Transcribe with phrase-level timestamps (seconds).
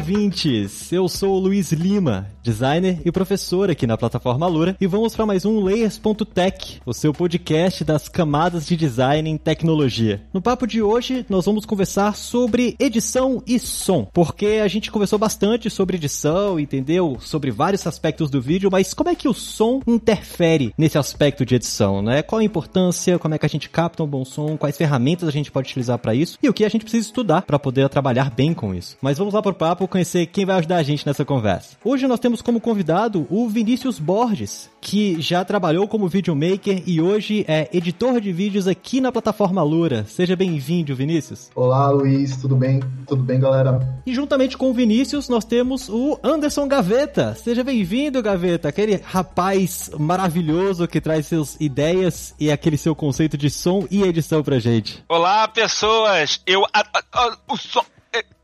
[0.00, 0.90] Ouvintes!
[0.90, 5.26] Eu sou o Luiz Lima, designer e professor aqui na plataforma Lura, e vamos para
[5.26, 10.22] mais um Layers.tech, o seu podcast das camadas de design em tecnologia.
[10.32, 15.18] No papo de hoje, nós vamos conversar sobre edição e som, porque a gente conversou
[15.18, 17.18] bastante sobre edição, entendeu?
[17.20, 21.56] Sobre vários aspectos do vídeo, mas como é que o som interfere nesse aspecto de
[21.56, 22.22] edição, né?
[22.22, 25.32] Qual a importância, como é que a gente capta um bom som, quais ferramentas a
[25.32, 28.30] gente pode utilizar para isso e o que a gente precisa estudar para poder trabalhar
[28.30, 28.96] bem com isso.
[29.02, 31.76] Mas vamos lá pro papo conhecer quem vai ajudar a gente nessa conversa.
[31.84, 37.44] Hoje nós temos como convidado o Vinícius Borges, que já trabalhou como videomaker e hoje
[37.46, 40.04] é editor de vídeos aqui na plataforma Lura.
[40.06, 41.50] Seja bem-vindo, Vinícius.
[41.54, 42.80] Olá, Luiz, tudo bem?
[43.06, 43.80] Tudo bem, galera?
[44.06, 47.34] E juntamente com o Vinícius, nós temos o Anderson Gaveta.
[47.34, 53.50] Seja bem-vindo, Gaveta, aquele rapaz maravilhoso que traz suas ideias e aquele seu conceito de
[53.50, 55.02] som e edição pra gente.
[55.08, 56.40] Olá, pessoas!
[56.46, 56.64] Eu.
[56.72, 57.84] A, a, a, o som.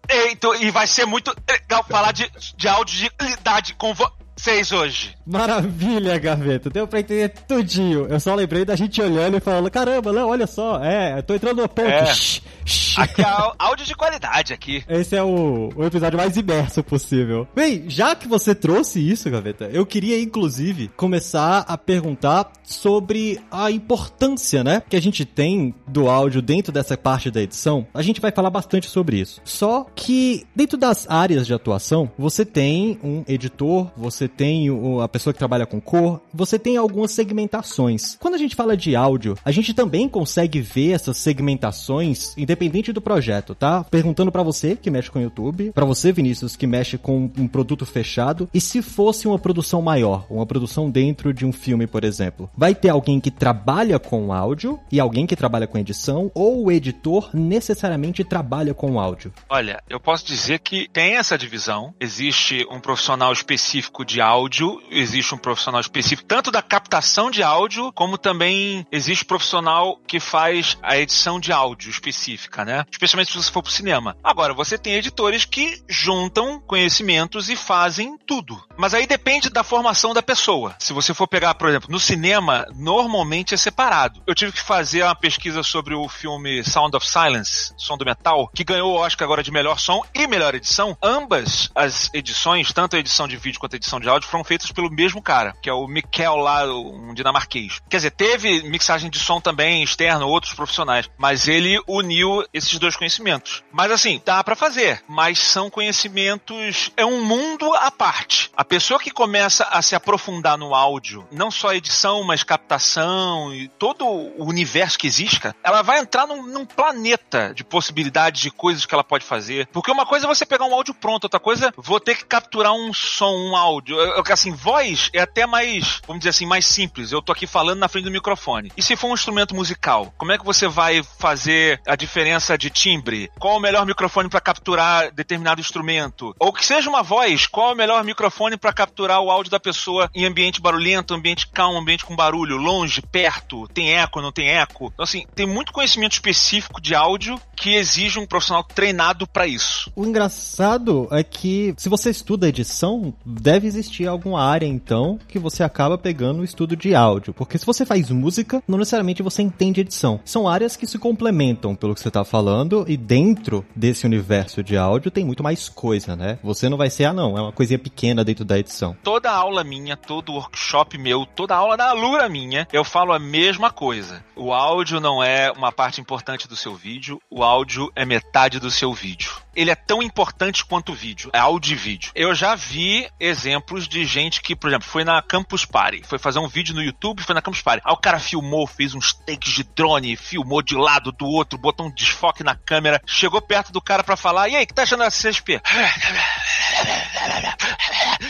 [0.08, 3.94] Eita, e vai ser muito legal falar de, de áudio de qualidade com
[4.36, 5.16] vocês hoje.
[5.26, 6.70] Maravilha, Gaveta.
[6.70, 8.06] Deu pra entender tudinho.
[8.06, 11.62] Eu só lembrei da gente olhando e falando, caramba, não, olha só, é, tô entrando
[11.62, 11.88] no ponto.
[11.88, 12.14] É.
[12.14, 12.98] Shhh, shhh.
[12.98, 14.84] Aqui é áudio de qualidade aqui.
[14.88, 17.48] Esse é o, o episódio mais imerso possível.
[17.54, 23.70] Bem, já que você trouxe isso, Gaveta, eu queria, inclusive, começar a perguntar sobre a
[23.70, 27.86] importância, né, que a gente tem do áudio dentro dessa parte da edição.
[27.92, 29.40] A gente vai falar bastante sobre isso.
[29.44, 35.08] Só que, dentro das áreas de atuação, você tem um editor, você tem o, a
[35.08, 38.16] pessoa que trabalha com cor, você tem algumas segmentações.
[38.20, 43.00] Quando a gente fala de áudio, a gente também consegue ver essas segmentações independente do
[43.00, 43.84] projeto, tá?
[43.84, 47.86] Perguntando para você que mexe com YouTube, para você, Vinícius, que mexe com um produto
[47.86, 52.50] fechado, e se fosse uma produção maior, uma produção dentro de um filme, por exemplo,
[52.56, 56.72] vai ter alguém que trabalha com áudio e alguém que trabalha com edição, ou o
[56.72, 59.32] editor necessariamente trabalha com áudio?
[59.48, 61.94] Olha, eu posso dizer que tem essa divisão.
[62.00, 67.92] Existe um profissional específico de áudio, existe um profissional específico tanto da captação de áudio,
[67.92, 72.84] como também existe profissional que faz a edição de áudio específica, né?
[72.90, 74.16] Especialmente se você for pro cinema.
[74.22, 78.62] Agora, você tem editores que juntam conhecimentos e fazem tudo.
[78.76, 80.74] Mas aí depende da formação da pessoa.
[80.78, 84.22] Se você for pegar, por exemplo, no cinema, normalmente é separado.
[84.26, 88.50] Eu tive que fazer uma pesquisa sobre o filme Sound of Silence, Som do Metal,
[88.54, 90.96] que ganhou o Oscar agora de melhor som e melhor edição.
[91.02, 94.72] Ambas as edições, tanto a edição de vídeo quanto a edição de áudio, foram feitas
[94.72, 97.80] pelo mesmo cara, que é o Mikkel lá, um dinamarquês.
[97.88, 102.96] Quer dizer, teve mixagem de som também externo, outros profissionais, mas ele uniu esses dois
[102.96, 103.62] conhecimentos.
[103.72, 108.50] Mas assim, dá para fazer, mas são conhecimentos, é um mundo à parte.
[108.56, 113.68] A pessoa que começa a se aprofundar no áudio, não só edição, mas captação e
[113.68, 118.50] todo o universo que existe, cara, ela vai entrar num, num planeta de possibilidades de
[118.50, 119.66] coisas que ela pode fazer.
[119.72, 122.72] Porque uma coisa é você pegar um áudio pronto, outra coisa, vou ter que capturar
[122.72, 123.95] um som, um áudio.
[123.98, 127.12] Eu, assim, voz é até mais, vamos dizer assim, mais simples.
[127.12, 128.70] Eu tô aqui falando na frente do microfone.
[128.76, 132.70] E se for um instrumento musical, como é que você vai fazer a diferença de
[132.70, 133.30] timbre?
[133.38, 136.34] Qual o melhor microfone para capturar determinado instrumento?
[136.38, 140.10] Ou que seja uma voz, qual o melhor microfone para capturar o áudio da pessoa
[140.14, 144.90] em ambiente barulhento, ambiente calmo, ambiente com barulho, longe, perto, tem eco, não tem eco?
[144.92, 149.90] Então assim, tem muito conhecimento específico de áudio que exige um profissional treinado para isso.
[149.96, 155.62] O engraçado é que se você estuda edição, deve existir alguma área então que você
[155.62, 159.80] acaba pegando o estudo de áudio, porque se você faz música, não necessariamente você entende
[159.80, 160.20] edição.
[160.24, 164.76] São áreas que se complementam pelo que você tá falando e dentro desse universo de
[164.76, 166.38] áudio tem muito mais coisa, né?
[166.42, 168.96] Você não vai ser, ah não, é uma coisinha pequena dentro da edição.
[169.02, 173.70] Toda aula minha, todo workshop meu, toda aula da Alura minha, eu falo a mesma
[173.70, 174.24] coisa.
[174.34, 178.70] O áudio não é uma parte importante do seu vídeo, o áudio é metade do
[178.70, 179.45] seu vídeo.
[179.56, 182.12] Ele é tão importante quanto o vídeo, é áudio e vídeo.
[182.14, 186.38] Eu já vi exemplos de gente que, por exemplo, foi na Campus Party, foi fazer
[186.38, 187.82] um vídeo no YouTube, foi na Campus Party.
[187.84, 191.86] Aí o cara filmou, fez uns takes de drone, filmou de lado do outro, botou
[191.86, 195.00] um desfoque na câmera, chegou perto do cara para falar, e aí, que tá achando
[195.00, 195.60] da CSP?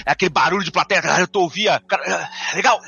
[0.07, 1.83] aquele barulho de plateia, eu tô ouvia,
[2.55, 2.81] legal,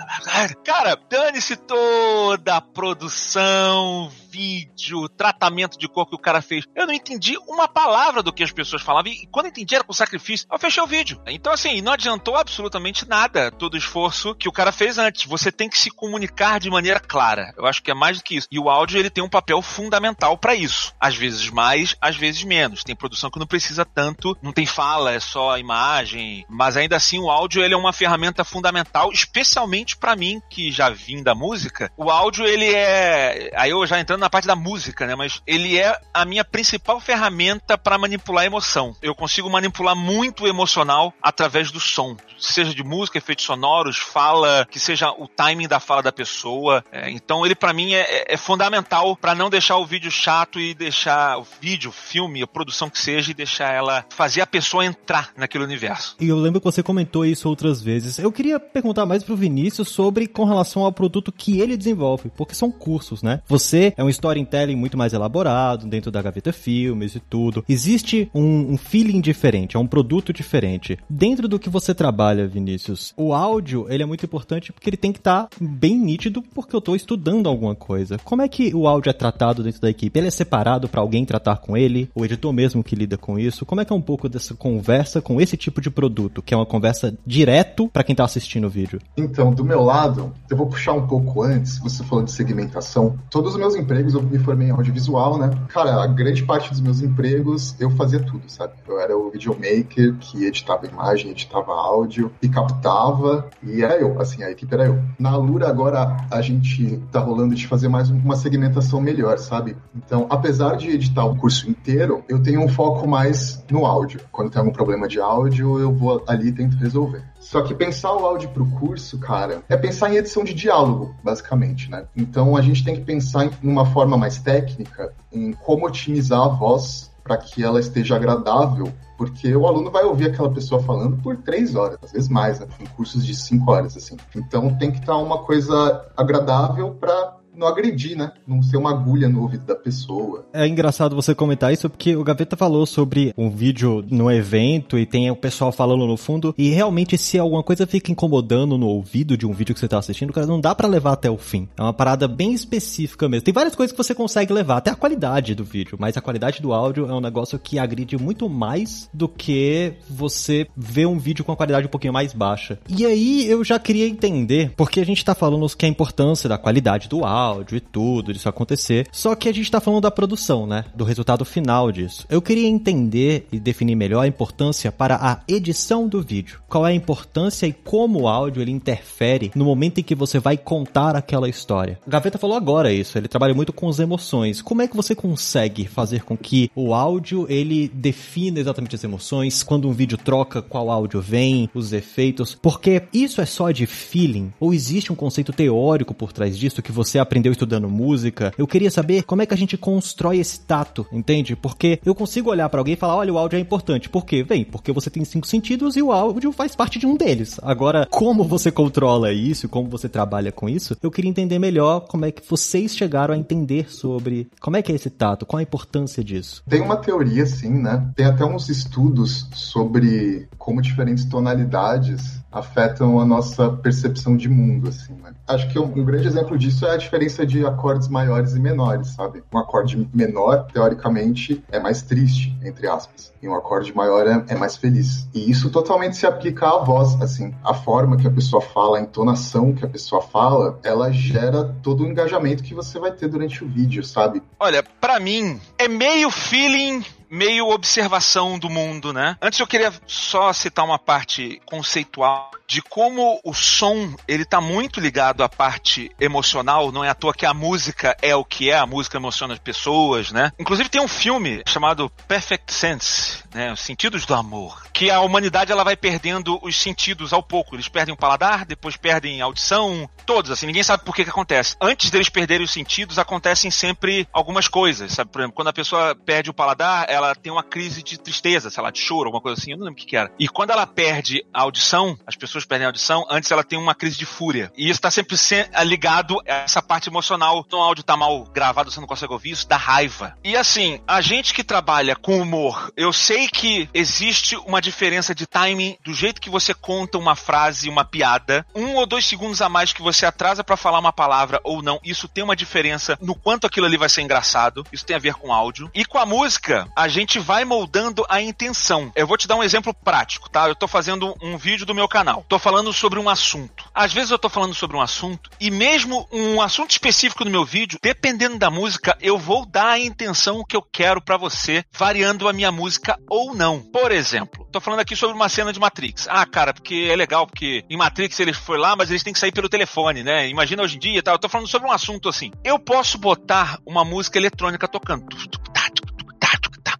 [0.64, 6.65] cara, dane-se toda a produção, vídeo, tratamento de cor que o cara fez.
[6.75, 9.13] Eu não entendi uma palavra do que as pessoas falavam.
[9.13, 11.21] E quando eu entendi era com sacrifício, eu fechei o vídeo.
[11.27, 15.25] Então, assim, não adiantou absolutamente nada todo o esforço que o cara fez antes.
[15.25, 17.53] Você tem que se comunicar de maneira clara.
[17.57, 18.49] Eu acho que é mais do que isso.
[18.51, 20.93] E o áudio, ele tem um papel fundamental para isso.
[21.01, 22.85] Às vezes mais, às vezes menos.
[22.85, 26.45] Tem produção que não precisa tanto, não tem fala, é só imagem.
[26.49, 30.91] Mas ainda assim, o áudio, ele é uma ferramenta fundamental, especialmente para mim, que já
[30.91, 31.91] vim da música.
[31.97, 33.51] O áudio, ele é.
[33.57, 35.15] Aí eu já entrando entrando na parte da música, né?
[35.15, 38.94] Mas ele é a minha principal ferramenta para manipular a emoção.
[39.00, 44.67] Eu consigo manipular muito o emocional através do som, seja de música, efeitos sonoros, fala,
[44.70, 46.85] que seja o timing da fala da pessoa.
[46.93, 50.61] É, então ele para mim é, é, é fundamental para não deixar o vídeo chato
[50.61, 54.85] e deixar o vídeo, filme, a produção que seja e deixar ela fazer a pessoa
[54.85, 56.17] entrar naquele universo.
[56.21, 58.19] E eu lembro que você comentou isso outras vezes.
[58.19, 62.55] Eu queria perguntar mais pro Vinícius sobre com relação ao produto que ele desenvolve, porque
[62.55, 63.41] são cursos, né?
[63.47, 67.65] Você é um um storytelling muito mais elaborado dentro da Gaveta Filmes e tudo.
[67.69, 70.99] Existe um, um feeling diferente, é um produto diferente.
[71.09, 75.13] Dentro do que você trabalha, Vinícius, o áudio, ele é muito importante porque ele tem
[75.13, 78.19] que estar tá bem nítido porque eu estou estudando alguma coisa.
[78.25, 80.19] Como é que o áudio é tratado dentro da equipe?
[80.19, 82.11] Ele é separado para alguém tratar com ele?
[82.15, 83.67] O editor mesmo que lida com isso?
[83.67, 86.57] Como é que é um pouco dessa conversa com esse tipo de produto, que é
[86.57, 89.01] uma conversa direto para quem está assistindo o vídeo?
[89.17, 93.19] Então, do meu lado, eu vou puxar um pouco antes, você falou de segmentação.
[93.31, 95.50] Todos os meus empregos empregos eu me formei em audiovisual, né?
[95.69, 98.75] Cara, a grande parte dos meus empregos eu fazia tudo, sabe?
[98.87, 104.43] Eu era o videomaker que editava imagem, editava áudio e captava, e era eu, assim,
[104.43, 105.03] a equipe era eu.
[105.19, 109.77] Na Lura agora a gente tá rolando de fazer mais uma segmentação melhor, sabe?
[109.97, 114.21] Então, apesar de editar o curso inteiro, eu tenho um foco mais no áudio.
[114.31, 117.25] Quando tem algum problema de áudio, eu vou ali e tento resolver.
[117.49, 121.15] Só que pensar o áudio para o curso, cara, é pensar em edição de diálogo,
[121.25, 122.05] basicamente, né?
[122.15, 126.49] Então a gente tem que pensar em uma forma mais técnica em como otimizar a
[126.49, 131.39] voz para que ela esteja agradável porque o aluno vai ouvir aquela pessoa falando por
[131.39, 132.67] três horas, às vezes mais, né?
[132.79, 134.19] em cursos de cinco horas, assim.
[134.37, 138.33] Então tem que estar uma coisa agradável para não agredir, né?
[138.47, 140.47] Não ser uma agulha no ouvido da pessoa.
[140.53, 145.05] É engraçado você comentar isso porque o Gaveta falou sobre um vídeo no evento e
[145.05, 149.37] tem o pessoal falando no fundo e realmente se alguma coisa fica incomodando no ouvido
[149.37, 151.69] de um vídeo que você tá assistindo, cara, não dá para levar até o fim.
[151.77, 153.45] É uma parada bem específica mesmo.
[153.45, 156.63] Tem várias coisas que você consegue levar, até a qualidade do vídeo, mas a qualidade
[156.63, 161.45] do áudio é um negócio que agride muito mais do que você ver um vídeo
[161.45, 162.79] com a qualidade um pouquinho mais baixa.
[162.89, 166.57] E aí eu já queria entender, porque a gente tá falando que a importância da
[166.57, 169.06] qualidade do áudio áudio e tudo, disso acontecer.
[169.12, 170.85] Só que a gente tá falando da produção, né?
[170.95, 172.27] Do resultado final disso.
[172.29, 176.61] Eu queria entender e definir melhor a importância para a edição do vídeo.
[176.69, 180.39] Qual é a importância e como o áudio ele interfere no momento em que você
[180.39, 181.99] vai contar aquela história.
[182.06, 184.62] Gaveta falou agora isso, ele trabalha muito com as emoções.
[184.62, 189.62] Como é que você consegue fazer com que o áudio ele defina exatamente as emoções,
[189.62, 192.55] quando um vídeo troca, qual áudio vem, os efeitos?
[192.55, 196.93] Porque isso é só de feeling ou existe um conceito teórico por trás disso que
[196.93, 198.53] você aprendeu estudando música.
[198.57, 201.55] Eu queria saber como é que a gente constrói esse tato, entende?
[201.55, 204.09] Porque eu consigo olhar para alguém e falar, olha, o áudio é importante.
[204.09, 204.43] Por quê?
[204.43, 207.61] Bem, porque você tem cinco sentidos e o áudio faz parte de um deles.
[207.63, 212.25] Agora, como você controla isso, como você trabalha com isso, eu queria entender melhor como
[212.25, 215.63] é que vocês chegaram a entender sobre como é que é esse tato, qual a
[215.63, 216.63] importância disso.
[216.69, 218.11] Tem uma teoria, sim, né?
[218.17, 225.15] Tem até uns estudos sobre como diferentes tonalidades afetam a nossa percepção de mundo, assim,
[225.15, 225.33] né?
[225.47, 229.09] Acho que um, um, grande exemplo disso é a diferença de acordes maiores e menores,
[229.09, 229.43] sabe?
[229.53, 234.55] Um acorde menor, teoricamente, é mais triste, entre aspas, e um acorde maior é, é
[234.55, 235.28] mais feliz.
[235.35, 239.00] E isso totalmente se aplica à voz, assim, a forma que a pessoa fala, a
[239.00, 243.62] entonação que a pessoa fala, ela gera todo o engajamento que você vai ter durante
[243.62, 244.43] o vídeo, sabe?
[244.59, 249.37] Olha, para mim, é meio feeling meio observação do mundo, né?
[249.40, 255.01] Antes eu queria só citar uma parte conceitual de como o som ele tá muito
[255.01, 258.77] ligado à parte emocional, não é à toa que a música é o que é,
[258.77, 260.53] a música emociona as pessoas, né?
[260.59, 265.73] Inclusive tem um filme chamado Perfect Sense, né, os sentidos do amor, que a humanidade
[265.73, 270.09] ela vai perdendo os sentidos ao pouco, eles perdem o paladar, depois perdem a audição,
[270.27, 271.75] todos assim, ninguém sabe por que que acontece.
[271.81, 275.31] Antes deles perderem os sentidos, acontecem sempre algumas coisas, sabe?
[275.31, 278.83] Por exemplo, quando a pessoa perde o paladar, ela tem uma crise de tristeza, sei
[278.83, 280.31] lá, de choro, alguma coisa assim, eu não lembro o que, que era.
[280.39, 283.95] E quando ela perde a audição, as pessoas perdem a audição, antes ela tem uma
[283.95, 284.73] crise de fúria.
[284.77, 285.37] E isso tá sempre
[285.85, 287.65] ligado a essa parte emocional.
[287.67, 290.37] Então o áudio tá mal gravado, você não consegue ouvir isso, dá raiva.
[290.45, 295.47] E assim, a gente que trabalha com humor, eu sei que existe uma diferença de
[295.47, 299.69] timing do jeito que você conta uma frase, uma piada, um ou dois segundos a
[299.69, 303.35] mais que você atrasa para falar uma palavra ou não, isso tem uma diferença no
[303.35, 304.85] quanto aquilo ali vai ser engraçado.
[304.93, 305.91] Isso tem a ver com áudio.
[305.95, 309.12] E com a música, a gente vai moldando a intenção.
[309.15, 310.69] Eu vou te dar um exemplo prático, tá?
[310.69, 312.45] Eu tô fazendo um vídeo do meu canal.
[312.49, 313.85] Tô falando sobre um assunto.
[313.95, 317.62] Às vezes eu tô falando sobre um assunto e mesmo um assunto específico no meu
[317.62, 322.49] vídeo, dependendo da música, eu vou dar a intenção que eu quero para você, variando
[322.49, 323.83] a minha música ou não.
[323.93, 326.26] Por exemplo, tô falando aqui sobre uma cena de Matrix.
[326.26, 329.38] Ah, cara, porque é legal, porque em Matrix eles foi lá, mas eles têm que
[329.38, 330.49] sair pelo telefone, né?
[330.49, 331.35] Imagina hoje em dia e tal.
[331.35, 332.50] Eu tô falando sobre um assunto assim.
[332.64, 335.26] Eu posso botar uma música eletrônica tocando.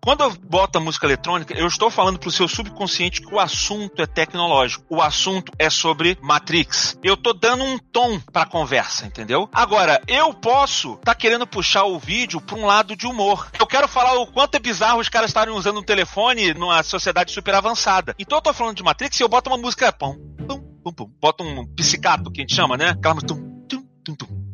[0.09, 4.01] Quando eu boto a música eletrônica, eu estou falando pro seu subconsciente que o assunto
[4.01, 4.83] é tecnológico.
[4.89, 6.99] O assunto é sobre Matrix.
[7.05, 9.51] Eu tô dando um tom pra conversa, entendeu?
[9.53, 13.51] Agora, eu posso tá querendo puxar o vídeo pra um lado de humor.
[13.61, 17.31] Eu quero falar o quanto é bizarro os caras estarem usando um telefone numa sociedade
[17.31, 18.15] super avançada.
[18.19, 19.93] Então eu tô falando de Matrix e eu boto uma música.
[19.93, 20.15] Pum,
[20.49, 21.13] pum, pum, pum.
[21.21, 22.89] Boto um psicato, que a gente chama, né?
[22.93, 23.35] Aquela música.
[23.35, 24.48] Tum, tum, tum, tum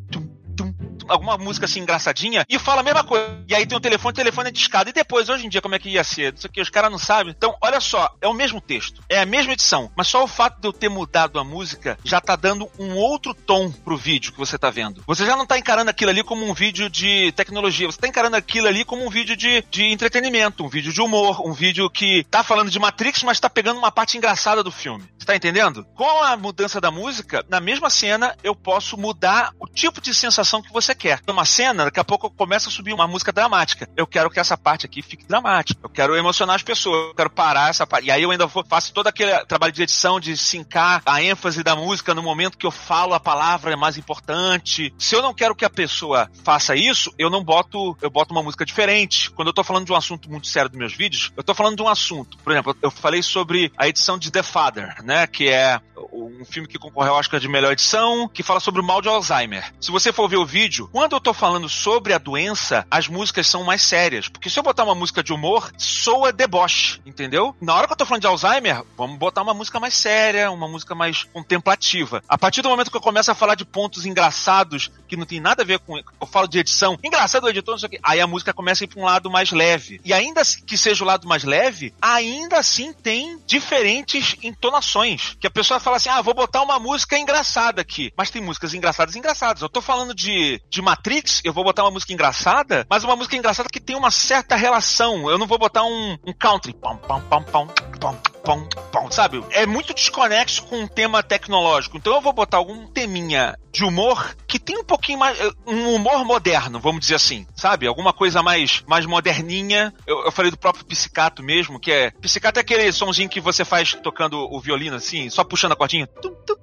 [1.08, 3.42] alguma música assim engraçadinha e fala a mesma coisa.
[3.48, 4.90] E aí tem o telefone, o telefone é discado.
[4.90, 6.34] E depois, hoje em dia, como é que ia ser?
[6.34, 7.34] Isso aqui os caras não sabem.
[7.36, 10.60] Então, olha só, é o mesmo texto, é a mesma edição, mas só o fato
[10.60, 14.38] de eu ter mudado a música já tá dando um outro tom pro vídeo que
[14.38, 15.02] você tá vendo.
[15.06, 18.36] Você já não tá encarando aquilo ali como um vídeo de tecnologia, você tá encarando
[18.36, 22.24] aquilo ali como um vídeo de, de entretenimento, um vídeo de humor, um vídeo que
[22.30, 25.04] tá falando de Matrix, mas tá pegando uma parte engraçada do filme.
[25.18, 25.84] Você tá entendendo?
[25.94, 30.62] Com a mudança da música, na mesma cena, eu posso mudar o tipo de sensação
[30.62, 31.20] que você quer.
[31.26, 33.88] Numa cena, daqui a pouco começa a subir uma música dramática.
[33.96, 35.80] Eu quero que essa parte aqui fique dramática.
[35.82, 37.08] Eu quero emocionar as pessoas.
[37.08, 38.06] Eu quero parar essa parte.
[38.06, 41.76] E aí eu ainda faço todo aquele trabalho de edição de sincar a ênfase da
[41.76, 44.94] música no momento que eu falo a palavra mais importante.
[44.98, 48.42] Se eu não quero que a pessoa faça isso, eu não boto, eu boto uma
[48.42, 49.30] música diferente.
[49.30, 51.76] Quando eu tô falando de um assunto muito sério dos meus vídeos, eu tô falando
[51.76, 52.38] de um assunto.
[52.38, 55.26] Por exemplo, eu falei sobre a edição de The Father, né?
[55.26, 55.80] Que é
[56.12, 59.08] um filme que concorreu ao Oscar de melhor edição, que fala sobre o mal de
[59.08, 59.72] Alzheimer.
[59.80, 63.46] Se você for ver o vídeo, quando eu tô falando sobre a doença, as músicas
[63.46, 64.28] são mais sérias.
[64.28, 67.54] Porque se eu botar uma música de humor, soa deboche, entendeu?
[67.60, 70.68] Na hora que eu tô falando de Alzheimer, vamos botar uma música mais séria, uma
[70.68, 72.22] música mais contemplativa.
[72.28, 75.40] A partir do momento que eu começo a falar de pontos engraçados, que não tem
[75.40, 75.96] nada a ver com.
[75.96, 78.00] Eu falo de edição, engraçado o editor, não sei o quê.
[78.02, 80.00] Aí a música começa a ir pra um lado mais leve.
[80.04, 85.36] E ainda que seja o lado mais leve, ainda assim tem diferentes entonações.
[85.40, 88.12] Que a pessoa fala assim: ah, vou botar uma música engraçada aqui.
[88.16, 89.62] Mas tem músicas engraçadas engraçadas.
[89.62, 93.36] Eu tô falando de, de Matrix eu vou botar uma música engraçada, mas uma música
[93.36, 95.30] engraçada que tem uma certa relação.
[95.30, 96.74] Eu não vou botar um, um country.
[96.74, 97.66] Pom, pom, pom, pom,
[98.00, 99.42] pom, pom, pom, sabe?
[99.50, 101.96] É muito desconexo com um tema tecnológico.
[101.96, 105.38] Então eu vou botar algum teminha de humor que tem um pouquinho mais.
[105.66, 107.86] Um humor moderno, vamos dizer assim, sabe?
[107.86, 109.92] Alguma coisa mais, mais moderninha.
[110.06, 112.10] Eu, eu falei do próprio Psicato mesmo, que é.
[112.20, 116.06] Psicato é aquele somzinho que você faz tocando o violino assim, só puxando a cordinha.
[116.06, 116.56] Tum, tum,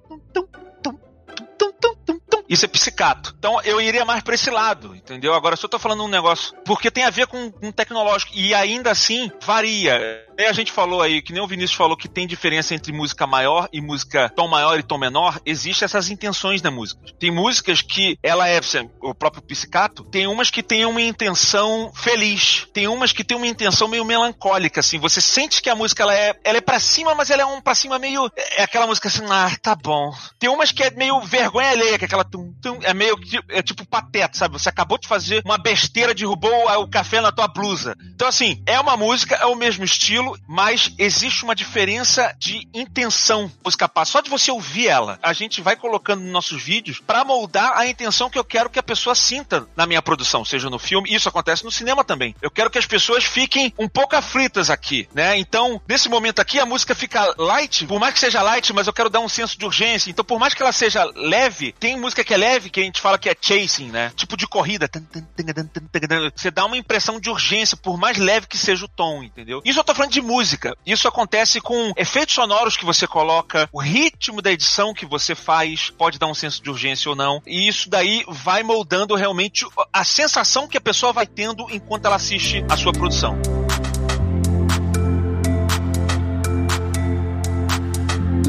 [2.51, 3.34] isso é psicato.
[3.39, 5.34] Então eu iria mais pra esse lado, entendeu?
[5.34, 6.53] Agora, se eu tô falando um negócio.
[6.65, 8.34] Porque tem a ver com, com tecnológico.
[8.36, 10.25] E ainda assim, varia.
[10.41, 13.27] E a gente falou aí, que nem o Vinícius falou, que tem diferença entre música
[13.27, 15.39] maior e música tom maior e tom menor.
[15.45, 17.00] Existem essas intenções da música.
[17.19, 18.60] Tem músicas que ela é,
[19.03, 22.67] o próprio psicato, tem umas que tem uma intenção feliz.
[22.74, 24.98] Tem umas que tem uma intenção meio melancólica, assim.
[24.98, 27.62] Você sente que a música ela é, ela é pra cima, mas ela é um
[27.62, 28.27] pra cima meio.
[28.57, 30.12] É aquela música assim, ah, tá bom.
[30.39, 33.15] Tem umas que é meio vergonha alheia, que é aquela tum, tum, é meio
[33.50, 34.53] é tipo pateta, sabe?
[34.53, 37.95] Você acabou de fazer uma besteira, derrubou o café na tua blusa.
[38.15, 43.51] Então, assim, é uma música, é o mesmo estilo, mas existe uma diferença de intenção.
[43.63, 44.11] Música passa.
[44.13, 47.88] Só de você ouvir ela, a gente vai colocando nos nossos vídeos para moldar a
[47.88, 51.13] intenção que eu quero que a pessoa sinta na minha produção, seja no filme.
[51.13, 52.35] Isso acontece no cinema também.
[52.41, 55.38] Eu quero que as pessoas fiquem um pouco aflitas aqui, né?
[55.38, 58.93] Então, nesse momento aqui, a música fica light, por mais que seja light, mas eu
[58.93, 60.09] quero dar um senso de urgência.
[60.09, 63.01] Então, por mais que ela seja leve, tem música que é leve, que a gente
[63.01, 64.11] fala que é chasing, né?
[64.15, 64.89] Tipo de corrida.
[66.35, 69.61] Você dá uma impressão de urgência, por mais leve que seja o tom, entendeu?
[69.65, 70.75] Isso eu tô falando de música.
[70.85, 75.89] Isso acontece com efeitos sonoros que você coloca, o ritmo da edição que você faz,
[75.89, 77.41] pode dar um senso de urgência ou não.
[77.45, 82.15] E isso daí vai moldando realmente a sensação que a pessoa vai tendo enquanto ela
[82.15, 83.39] assiste a sua produção.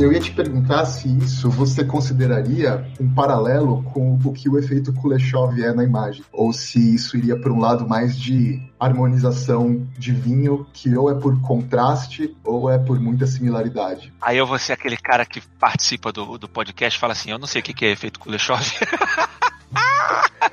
[0.01, 4.93] Eu ia te perguntar se isso você consideraria um paralelo com o que o efeito
[4.93, 10.13] Kuleshov é na imagem, ou se isso iria para um lado mais de harmonização de
[10.13, 14.13] vinho, que ou é por contraste ou é por muita similaridade.
[14.21, 17.39] Aí eu vou ser aquele cara que participa do, do podcast e fala assim: eu
[17.39, 18.61] não sei o que é efeito Kuleshov.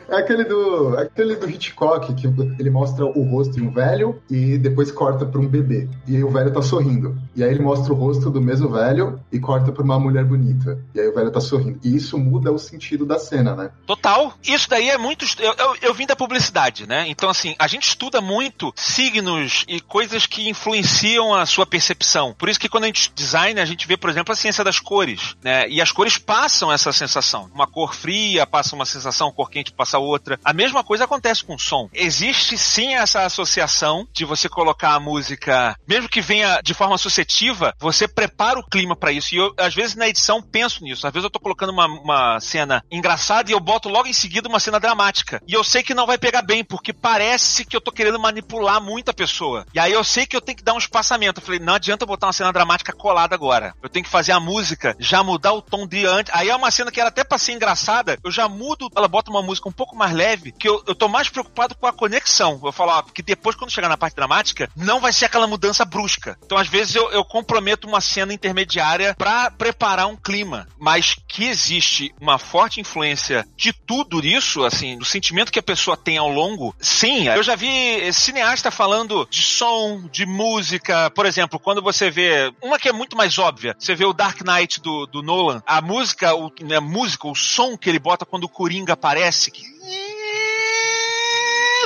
[0.07, 2.27] É aquele do, é aquele do Hitchcock, que
[2.59, 5.88] ele mostra o rosto de um velho e depois corta para um bebê.
[6.07, 7.17] E aí o velho tá sorrindo.
[7.35, 10.83] E aí ele mostra o rosto do mesmo velho e corta pra uma mulher bonita.
[10.95, 11.79] E aí o velho tá sorrindo.
[11.83, 13.71] E isso muda o sentido da cena, né?
[13.85, 14.33] Total.
[14.43, 15.25] Isso daí é muito.
[15.39, 17.05] Eu, eu, eu vim da publicidade, né?
[17.07, 22.33] Então, assim, a gente estuda muito signos e coisas que influenciam a sua percepção.
[22.38, 24.79] Por isso que quando a gente designa, a gente vê, por exemplo, a ciência das
[24.79, 25.69] cores, né?
[25.69, 27.49] E as cores passam essa sensação.
[27.53, 30.39] Uma cor fria passa uma sensação, cor quente passa outra.
[30.43, 31.89] A mesma coisa acontece com o som.
[31.93, 37.73] Existe sim essa associação de você colocar a música, mesmo que venha de forma associativa,
[37.79, 39.33] você prepara o clima para isso.
[39.33, 41.05] E eu, às vezes, na edição, penso nisso.
[41.05, 44.49] Às vezes eu tô colocando uma, uma cena engraçada e eu boto logo em seguida
[44.49, 45.41] uma cena dramática.
[45.47, 48.81] E eu sei que não vai pegar bem, porque parece que eu tô querendo manipular
[48.81, 49.65] muito a pessoa.
[49.73, 51.39] E aí eu sei que eu tenho que dar um espaçamento.
[51.39, 53.73] Eu falei, não adianta botar uma cena dramática colada agora.
[53.81, 56.33] Eu tenho que fazer a música, já mudar o tom de antes.
[56.33, 59.32] Aí é uma cena que era até pra ser engraçada, eu já mudo, ela bota
[59.32, 62.60] uma música um pouco mais leve, que eu, eu tô mais preocupado com a conexão.
[62.63, 65.86] Eu falo, ó, porque depois, quando chegar na parte dramática, não vai ser aquela mudança
[65.86, 66.38] brusca.
[66.44, 70.68] Então, às vezes, eu, eu comprometo uma cena intermediária para preparar um clima.
[70.77, 75.98] Mas que existe uma forte influência de tudo isso, assim, do sentimento que a pessoa
[75.98, 77.27] tem ao longo, sim.
[77.27, 81.10] Eu já vi cineasta falando de som, de música.
[81.12, 82.51] Por exemplo, quando você vê.
[82.62, 85.82] Uma que é muito mais óbvia, você vê o Dark Knight do, do Nolan, a
[85.82, 89.63] música, o, né, música, o som que ele bota quando o Coringa aparece, que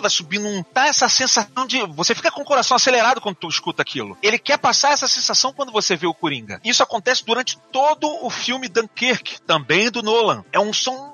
[0.03, 0.61] vai subindo um.
[0.61, 1.81] Tá essa sensação de.
[1.87, 4.17] Você fica com o coração acelerado quando tu escuta aquilo.
[4.21, 6.59] Ele quer passar essa sensação quando você vê o Coringa.
[6.63, 10.43] Isso acontece durante todo o filme Dunkirk, também do Nolan.
[10.51, 11.13] É um som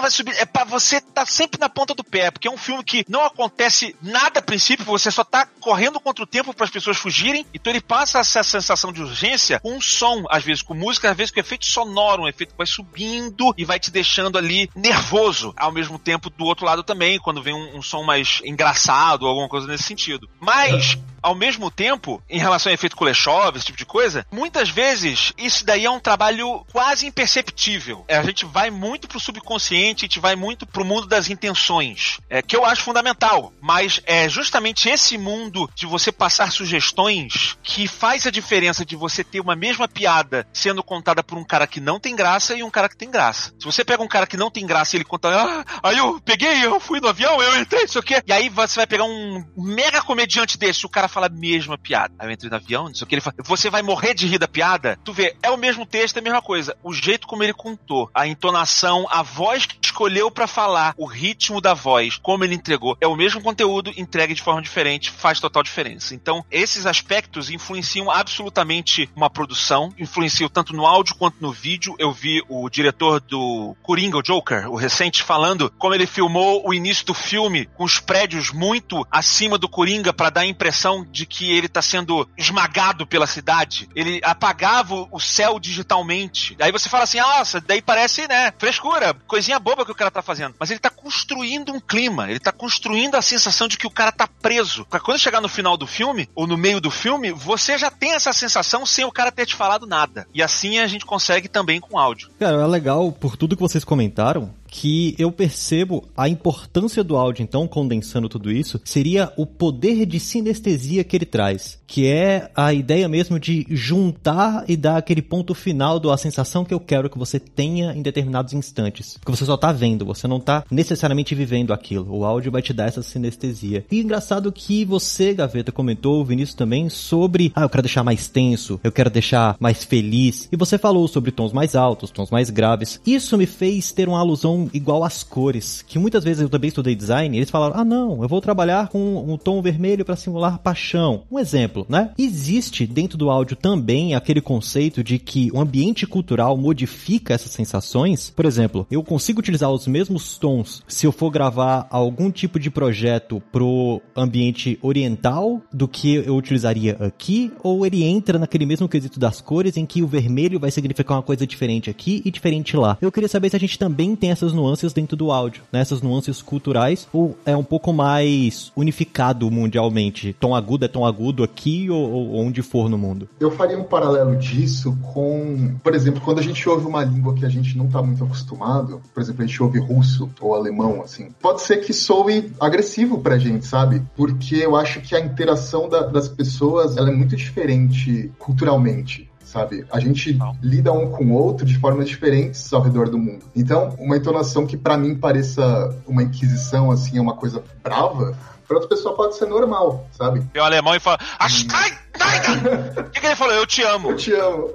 [0.00, 0.34] vai subir.
[0.36, 3.24] É para você tá sempre na ponta do pé, porque é um filme que não
[3.24, 7.46] acontece nada a princípio, você só tá correndo contra o tempo para as pessoas fugirem,
[7.52, 11.16] então ele passa essa sensação de urgência com um som, às vezes com música, às
[11.16, 15.52] vezes com efeito sonoro, um efeito que vai subindo e vai te deixando ali nervoso,
[15.56, 19.48] ao mesmo tempo do outro lado também, quando vem um, um som mais engraçado, alguma
[19.48, 20.28] coisa nesse sentido.
[20.40, 25.32] Mas ao mesmo tempo, em relação ao efeito Kuleshov, esse tipo de coisa, muitas vezes
[25.36, 28.04] isso daí é um trabalho quase imperceptível.
[28.08, 32.42] A gente vai muito pro subconsciente, a gente vai muito pro mundo das intenções, é,
[32.42, 33.52] que eu acho fundamental.
[33.60, 39.22] Mas é justamente esse mundo de você passar sugestões que faz a diferença de você
[39.22, 42.70] ter uma mesma piada sendo contada por um cara que não tem graça e um
[42.70, 43.52] cara que tem graça.
[43.58, 46.20] Se você pega um cara que não tem graça e ele conta, ah, aí eu
[46.20, 48.14] peguei, eu fui no avião, eu entrei, isso aqui.
[48.26, 52.14] E aí você vai pegar um mega comediante desse, o cara fala a mesma piada.
[52.18, 54.26] Aí eu entrei no avião, não sei o que, ele fala, você vai morrer de
[54.26, 54.98] rir da piada?
[55.04, 56.76] Tu vê, é o mesmo texto, é a mesma coisa.
[56.82, 61.60] O jeito como ele contou, a entonação, a voz que escolheu para falar, o ritmo
[61.60, 65.62] da voz, como ele entregou, é o mesmo conteúdo, entregue de forma diferente, faz total
[65.62, 66.14] diferença.
[66.14, 71.94] Então, esses aspectos influenciam absolutamente uma produção, influenciam tanto no áudio quanto no vídeo.
[71.98, 76.74] Eu vi o diretor do Coringa, o Joker, o recente, falando como ele filmou o
[76.74, 81.26] início do filme com os prédios muito acima do Coringa para dar a impressão de
[81.26, 83.88] que ele tá sendo esmagado pela cidade.
[83.94, 86.56] Ele apagava o céu digitalmente.
[86.60, 90.10] Aí você fala assim, ah, nossa, daí parece, né, frescura, coisinha boba que o cara
[90.10, 90.54] tá fazendo.
[90.58, 94.10] Mas ele tá construindo um clima, ele tá construindo a sensação de que o cara
[94.10, 94.84] tá preso.
[94.86, 98.12] Pra quando chegar no final do filme, ou no meio do filme, você já tem
[98.12, 100.26] essa sensação sem o cara ter te falado nada.
[100.34, 102.30] E assim a gente consegue também com áudio.
[102.38, 107.42] Cara, é legal, por tudo que vocês comentaram, que eu percebo a importância do áudio,
[107.42, 112.72] então, condensando tudo isso, seria o poder de sinestesia que ele traz, que é a
[112.72, 117.18] ideia mesmo de juntar e dar aquele ponto final da sensação que eu quero que
[117.18, 119.18] você tenha em determinados instantes.
[119.24, 122.14] Que você só tá vendo, você não tá necessariamente vivendo aquilo.
[122.14, 123.84] O áudio vai te dar essa sinestesia.
[123.90, 128.28] E engraçado que você, Gaveta, comentou, o Vinícius também, sobre, ah, eu quero deixar mais
[128.28, 130.48] tenso, eu quero deixar mais feliz.
[130.52, 133.00] E você falou sobre tons mais altos, tons mais graves.
[133.04, 136.94] Isso me fez ter uma alusão igual às cores, que muitas vezes eu também estudei
[136.94, 141.22] design, eles falaram: "Ah, não, eu vou trabalhar com um tom vermelho para simular paixão".
[141.30, 142.10] Um exemplo, né?
[142.18, 148.30] Existe dentro do áudio também aquele conceito de que o ambiente cultural modifica essas sensações.
[148.30, 152.70] Por exemplo, eu consigo utilizar os mesmos tons se eu for gravar algum tipo de
[152.70, 159.18] projeto pro ambiente oriental do que eu utilizaria aqui, ou ele entra naquele mesmo quesito
[159.18, 162.98] das cores em que o vermelho vai significar uma coisa diferente aqui e diferente lá.
[163.00, 165.82] Eu queria saber se a gente também tem essas nuances dentro do áudio, né?
[166.02, 170.34] Nuances culturais, ou é um pouco mais unificado mundialmente?
[170.38, 173.28] Tom agudo é tom agudo aqui ou, ou onde for no mundo?
[173.38, 177.44] Eu faria um paralelo disso com, por exemplo, quando a gente ouve uma língua que
[177.44, 181.30] a gente não está muito acostumado, por exemplo, a gente ouve russo ou alemão, assim,
[181.40, 184.02] pode ser que soe agressivo pra gente, sabe?
[184.16, 189.84] Porque eu acho que a interação da, das pessoas ela é muito diferente culturalmente sabe?
[189.90, 193.44] A gente lida um com o outro de formas diferentes ao redor do mundo.
[193.54, 195.62] Então, uma entonação que para mim pareça
[196.06, 198.36] uma inquisição, assim, é uma coisa brava,
[198.70, 200.46] para outra pessoa pode ser normal, sabe?
[200.54, 201.90] E o alemão e fala, Astai!
[203.00, 203.54] O que, que, ele falou?
[203.54, 204.10] Eu te amo.
[204.10, 204.68] Eu te amo.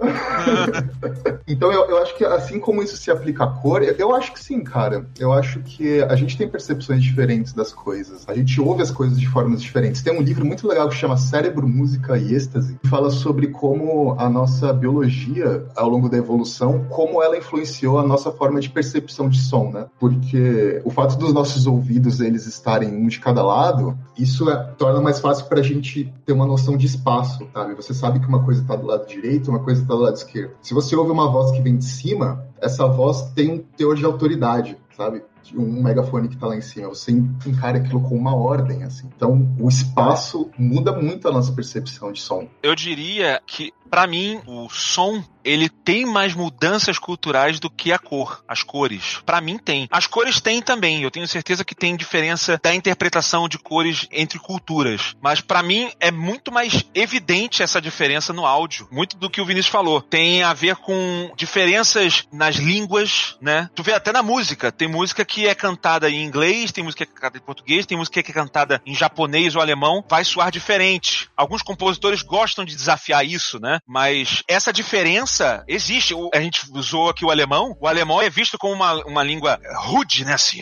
[1.48, 4.34] então eu, eu acho que assim como isso se aplica à cor, eu, eu acho
[4.34, 5.06] que sim, cara.
[5.18, 8.28] Eu acho que a gente tem percepções diferentes das coisas.
[8.28, 10.02] A gente ouve as coisas de formas diferentes.
[10.02, 14.16] Tem um livro muito legal que chama Cérebro, Música e Êxtase, que fala sobre como
[14.18, 19.30] a nossa biologia, ao longo da evolução, como ela influenciou a nossa forma de percepção
[19.30, 19.86] de som, né?
[20.00, 23.85] Porque o fato dos nossos ouvidos eles estarem um de cada lado,
[24.18, 27.74] isso é, torna mais fácil para a gente ter uma noção de espaço sabe?
[27.76, 30.56] Você sabe que uma coisa está do lado direito, uma coisa está do lado esquerdo.
[30.62, 34.06] Se você ouve uma voz que vem de cima, essa voz tem um teor de
[34.06, 35.24] autoridade, sabe?
[35.54, 36.88] um megafone que está lá em cima.
[36.90, 39.08] Você encara aquilo com uma ordem, assim.
[39.16, 42.48] Então, o espaço muda muito a nossa percepção de som.
[42.64, 48.00] Eu diria que, para mim, o som ele tem mais mudanças culturais do que a
[48.00, 49.22] cor, as cores.
[49.24, 49.88] Para mim tem.
[49.92, 51.04] As cores têm também.
[51.04, 55.16] Eu tenho certeza que tem diferença da interpretação de cores entre culturas.
[55.22, 58.88] Mas para mim é muito mais evidente essa diferença no áudio.
[58.92, 60.02] Muito do que o Vinícius falou.
[60.02, 63.70] Tem a ver com diferenças nas línguas, né?
[63.76, 64.72] Tu vê até na música.
[64.72, 67.98] Tem música que é cantada em inglês, tem música que é cantada em português, tem
[67.98, 70.04] música que é cantada em japonês ou alemão.
[70.10, 71.30] Vai soar diferente.
[71.38, 73.80] Alguns compositores gostam de desafiar isso, né?
[73.88, 75.35] Mas essa diferença
[75.68, 76.14] existe.
[76.14, 77.76] O, a gente usou aqui o alemão.
[77.80, 80.34] O alemão é visto como uma, uma língua rude, né?
[80.34, 80.62] Assim,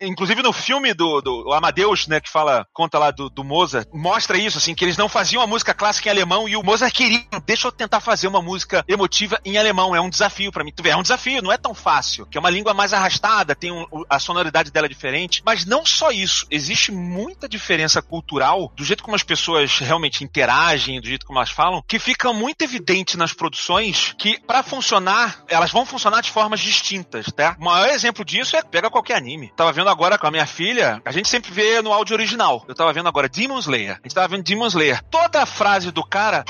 [0.00, 2.20] inclusive no filme do, do Amadeus, né?
[2.20, 5.46] Que fala, conta lá do, do Mozart, mostra isso, assim, que eles não faziam a
[5.46, 9.40] música clássica em alemão e o Mozart queria, deixa eu tentar fazer uma música emotiva
[9.44, 9.94] em alemão.
[9.94, 10.72] É um desafio para mim.
[10.74, 12.26] Tu vê, é um desafio, não é tão fácil.
[12.26, 15.42] Que é uma língua mais arrastada, tem um, a sonoridade dela é diferente.
[15.44, 16.46] Mas não só isso.
[16.50, 21.50] Existe muita diferença cultural do jeito como as pessoas realmente interagem, do jeito como elas
[21.50, 23.75] falam, que fica muito evidente nas produções
[24.16, 27.56] que, para funcionar, elas vão funcionar de formas distintas, tá?
[27.58, 29.52] O maior exemplo disso é pega qualquer anime.
[29.56, 32.64] Tava vendo agora com a minha filha, a gente sempre vê no áudio original.
[32.66, 33.92] Eu tava vendo agora Demon Slayer.
[33.92, 35.02] A gente tava vendo Demon Slayer.
[35.10, 36.44] Toda a frase do cara.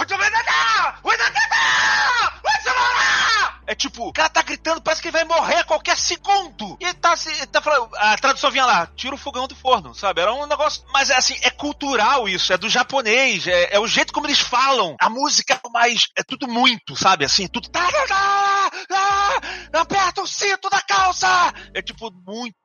[3.66, 6.76] É tipo, o cara tá gritando, parece que ele vai morrer a qualquer segundo.
[6.80, 9.94] E ele tá, ele tá falando, a tradução vinha lá, tira o fogão do forno,
[9.94, 10.20] sabe?
[10.20, 13.86] Era um negócio, mas é assim, é cultural isso, é do japonês, é, é o
[13.86, 14.96] jeito como eles falam.
[15.00, 17.24] A música é mais, é tudo muito, sabe?
[17.24, 17.68] Assim, tudo.
[17.68, 17.86] Tá,
[19.72, 21.52] aperta o cinto da calça!
[21.74, 22.56] É tipo, muito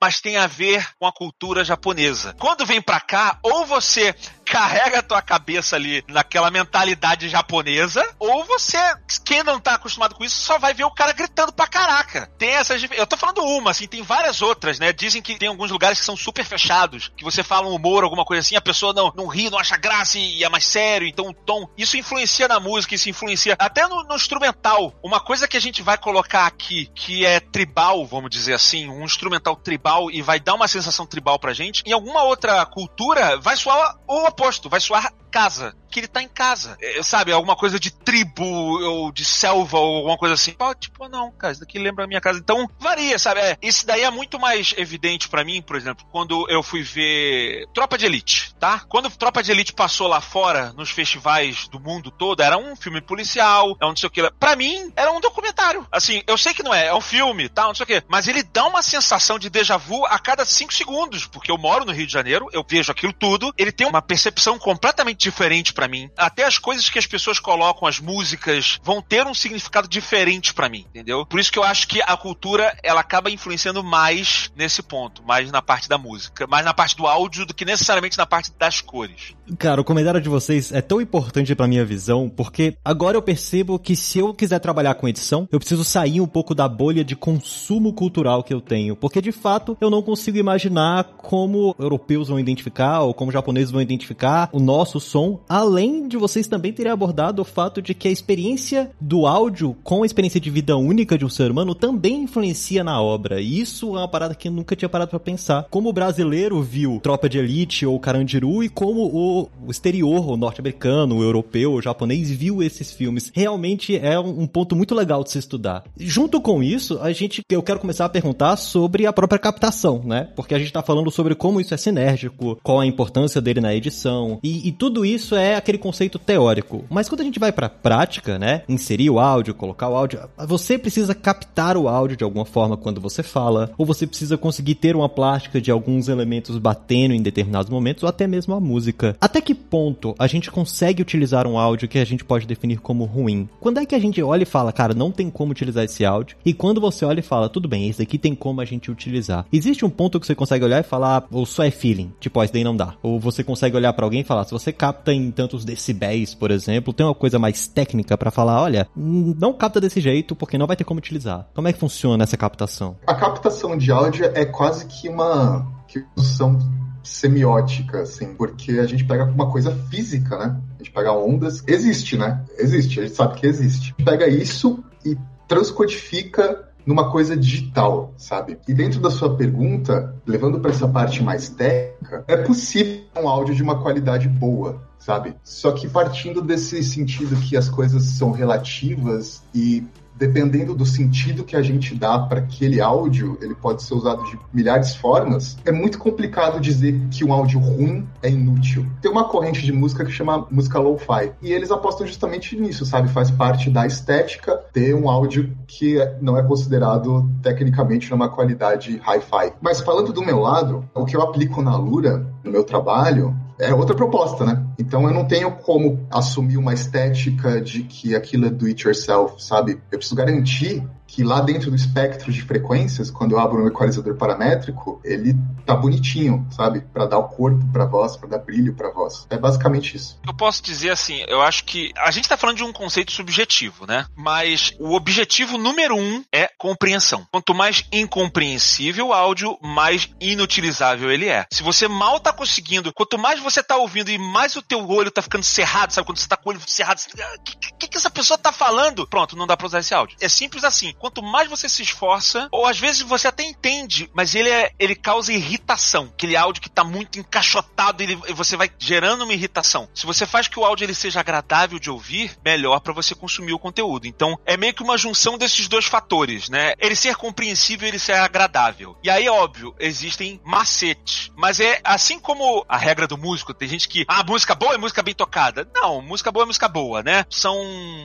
[0.00, 2.34] mas tem a ver com a cultura japonesa.
[2.38, 8.44] Quando vem pra cá, ou você carrega a tua cabeça ali naquela mentalidade japonesa, ou
[8.44, 8.78] você,
[9.24, 12.30] quem não tá acostumado com isso, só vai ver o cara gritando pra caraca.
[12.38, 12.82] Tem essas.
[12.96, 14.92] Eu tô falando uma, assim, tem várias outras, né?
[14.92, 18.24] Dizem que tem alguns lugares que são super fechados, que você fala um humor, alguma
[18.24, 21.28] coisa assim, a pessoa não, não ri, não acha graça e é mais sério, então
[21.28, 21.68] o tom.
[21.76, 24.94] Isso influencia na música, isso influencia até no, no instrumental.
[25.02, 29.04] Uma coisa que a gente vai colocar aqui, que é tribal, vamos dizer assim, um
[29.04, 33.56] instrumental tribal e vai dar uma sensação tribal pra gente, em alguma outra cultura vai
[33.56, 36.76] soar o oposto, vai soar casa, que ele tá em casa.
[36.80, 40.56] É, sabe, alguma coisa de tribo ou de selva ou alguma coisa assim.
[40.78, 42.38] Tipo, não, cara, isso daqui lembra a minha casa.
[42.38, 43.40] Então, varia, sabe?
[43.40, 47.66] É, isso daí é muito mais evidente para mim, por exemplo, quando eu fui ver
[47.74, 48.80] Tropa de Elite, tá?
[48.88, 53.00] Quando Tropa de Elite passou lá fora, nos festivais do mundo todo, era um filme
[53.00, 54.30] policial, é um não sei o que.
[54.38, 55.86] Pra mim, era um documentário.
[55.90, 57.64] Assim, eu sei que não é, é um filme, tá?
[57.64, 58.02] Não sei o que.
[58.08, 61.84] Mas ele dá uma sensação de déjà vu a cada cinco segundos, porque eu moro
[61.84, 65.88] no Rio de Janeiro, eu vejo aquilo tudo, ele tem uma percepção completamente diferente para
[65.88, 66.10] mim.
[66.16, 70.68] Até as coisas que as pessoas colocam, as músicas, vão ter um significado diferente para
[70.68, 71.26] mim, entendeu?
[71.26, 75.50] Por isso que eu acho que a cultura, ela acaba influenciando mais nesse ponto, mais
[75.50, 78.80] na parte da música, mais na parte do áudio do que necessariamente na parte das
[78.80, 79.34] cores.
[79.56, 83.78] Cara, o comentário de vocês é tão importante pra minha visão, porque agora eu percebo
[83.78, 87.16] que se eu quiser trabalhar com edição, eu preciso sair um pouco da bolha de
[87.16, 92.38] consumo cultural que eu tenho, porque de fato eu não consigo imaginar como europeus vão
[92.38, 97.42] identificar ou como japoneses vão identificar o nosso som, além de vocês também terem abordado
[97.42, 101.24] o fato de que a experiência do áudio com a experiência de vida única de
[101.24, 103.40] um ser humano também influencia na obra.
[103.40, 105.66] E isso é uma parada que eu nunca tinha parado para pensar.
[105.70, 110.36] Como o brasileiro viu Tropa de Elite ou Carandiru e como o, o exterior, o
[110.36, 113.30] norte-americano, o europeu, o japonês viu esses filmes.
[113.34, 115.84] Realmente é um, um ponto muito legal de se estudar.
[115.98, 120.28] Junto com isso, a gente eu quero começar a perguntar sobre a própria captação, né?
[120.34, 123.74] Porque a gente tá falando sobre como isso é sinérgico, qual a importância dele na
[123.74, 126.84] edição, e, e tudo isso é aquele conceito teórico.
[126.88, 128.62] Mas quando a gente vai pra prática, né?
[128.68, 133.00] Inserir o áudio, colocar o áudio, você precisa captar o áudio de alguma forma quando
[133.00, 137.70] você fala, ou você precisa conseguir ter uma plástica de alguns elementos batendo em determinados
[137.70, 139.16] momentos, ou até mesmo a música.
[139.28, 143.04] Até que ponto a gente consegue utilizar um áudio que a gente pode definir como
[143.04, 143.46] ruim?
[143.60, 146.38] Quando é que a gente olha e fala, cara, não tem como utilizar esse áudio?
[146.46, 149.44] E quando você olha e fala, tudo bem, esse aqui tem como a gente utilizar.
[149.52, 152.42] Existe um ponto que você consegue olhar e falar, ou só é feeling, tipo, ó,
[152.42, 152.94] esse daí não dá.
[153.02, 156.50] Ou você consegue olhar para alguém e falar, se você capta em tantos decibéis, por
[156.50, 160.66] exemplo, tem uma coisa mais técnica para falar, olha, não capta desse jeito porque não
[160.66, 161.46] vai ter como utilizar.
[161.54, 162.96] Como é que funciona essa captação?
[163.06, 166.58] A captação de áudio é quase que uma que são
[167.02, 170.60] semiótica, assim, porque a gente pega uma coisa física, né?
[170.76, 172.44] A gente pega ondas, existe, né?
[172.58, 173.94] Existe, a gente sabe que existe.
[174.04, 178.58] Pega isso e transcodifica numa coisa digital, sabe?
[178.66, 183.54] E dentro da sua pergunta, levando para essa parte mais técnica, é possível um áudio
[183.54, 185.36] de uma qualidade boa, sabe?
[185.42, 189.86] Só que partindo desse sentido que as coisas são relativas e
[190.18, 194.38] dependendo do sentido que a gente dá para aquele áudio, ele pode ser usado de
[194.52, 195.56] milhares de formas.
[195.64, 198.84] É muito complicado dizer que um áudio ruim é inútil.
[199.00, 203.08] Tem uma corrente de música que chama música lo-fi e eles apostam justamente nisso, sabe?
[203.08, 209.52] Faz parte da estética ter um áudio que não é considerado tecnicamente numa qualidade hi-fi.
[209.60, 213.74] Mas falando do meu lado, o que eu aplico na Lura, no meu trabalho, é
[213.74, 214.64] outra proposta, né?
[214.78, 219.42] Então eu não tenho como assumir uma estética de que aquilo é do it yourself,
[219.42, 219.80] sabe?
[219.90, 224.14] Eu preciso garantir que lá dentro do espectro de frequências, quando eu abro um equalizador
[224.16, 226.82] paramétrico, ele tá bonitinho, sabe?
[226.82, 229.26] Para dar o corpo para voz, para dar brilho para voz.
[229.30, 230.20] É basicamente isso.
[230.26, 233.86] Eu posso dizer assim, eu acho que a gente tá falando de um conceito subjetivo,
[233.86, 234.06] né?
[234.14, 237.26] Mas o objetivo número um é compreensão.
[237.32, 241.46] Quanto mais incompreensível o áudio, mais inutilizável ele é.
[241.50, 245.10] Se você mal tá conseguindo, quanto mais você tá ouvindo e mais o teu olho
[245.10, 246.06] tá ficando cerrado, sabe?
[246.06, 248.52] Quando você tá com o olho cerrado, o ah, que, que, que essa pessoa tá
[248.52, 249.06] falando?
[249.06, 250.16] Pronto, não dá pra usar esse áudio.
[250.20, 254.34] É simples assim quanto mais você se esforça, ou às vezes você até entende, mas
[254.34, 256.10] ele, é, ele causa irritação.
[256.14, 259.88] Aquele áudio que tá muito encaixotado, ele, você vai gerando uma irritação.
[259.94, 263.52] Se você faz que o áudio ele seja agradável de ouvir, melhor para você consumir
[263.52, 264.06] o conteúdo.
[264.06, 266.74] Então, é meio que uma junção desses dois fatores, né?
[266.78, 268.96] Ele ser compreensível e ele ser agradável.
[269.02, 271.30] E aí, óbvio, existem macetes.
[271.36, 274.78] Mas é assim como a regra do músico, tem gente que, ah, música boa é
[274.78, 275.68] música bem tocada.
[275.74, 277.24] Não, música boa é música boa, né?
[277.30, 277.58] São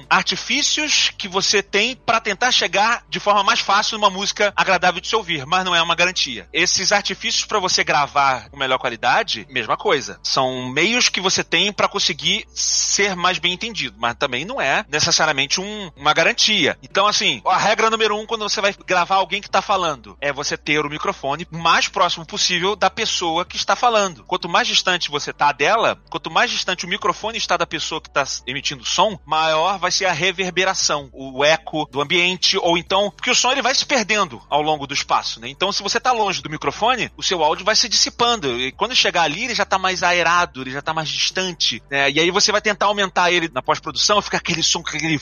[0.09, 4.99] artifícios que você tem para tentar chegar chegar de forma mais fácil numa música agradável
[4.99, 6.47] de se ouvir, mas não é uma garantia.
[6.51, 10.19] Esses artifícios para você gravar com melhor qualidade, mesma coisa.
[10.21, 14.85] São meios que você tem para conseguir ser mais bem entendido, mas também não é
[14.89, 16.77] necessariamente um, uma garantia.
[16.83, 20.33] Então, assim, a regra número um quando você vai gravar alguém que tá falando é
[20.33, 24.23] você ter o microfone mais próximo possível da pessoa que está falando.
[24.25, 28.09] Quanto mais distante você tá dela, quanto mais distante o microfone está da pessoa que
[28.09, 33.31] está emitindo som, maior vai ser a reverberação, o eco do ambiente ou então, porque
[33.31, 35.47] o som ele vai se perdendo ao longo do espaço, né?
[35.49, 38.59] Então, se você tá longe do microfone, o seu áudio vai se dissipando.
[38.59, 42.09] E quando chegar ali, ele já tá mais aerado, ele já tá mais distante, né?
[42.11, 45.19] E aí você vai tentar aumentar ele na pós-produção, fica aquele som, aquele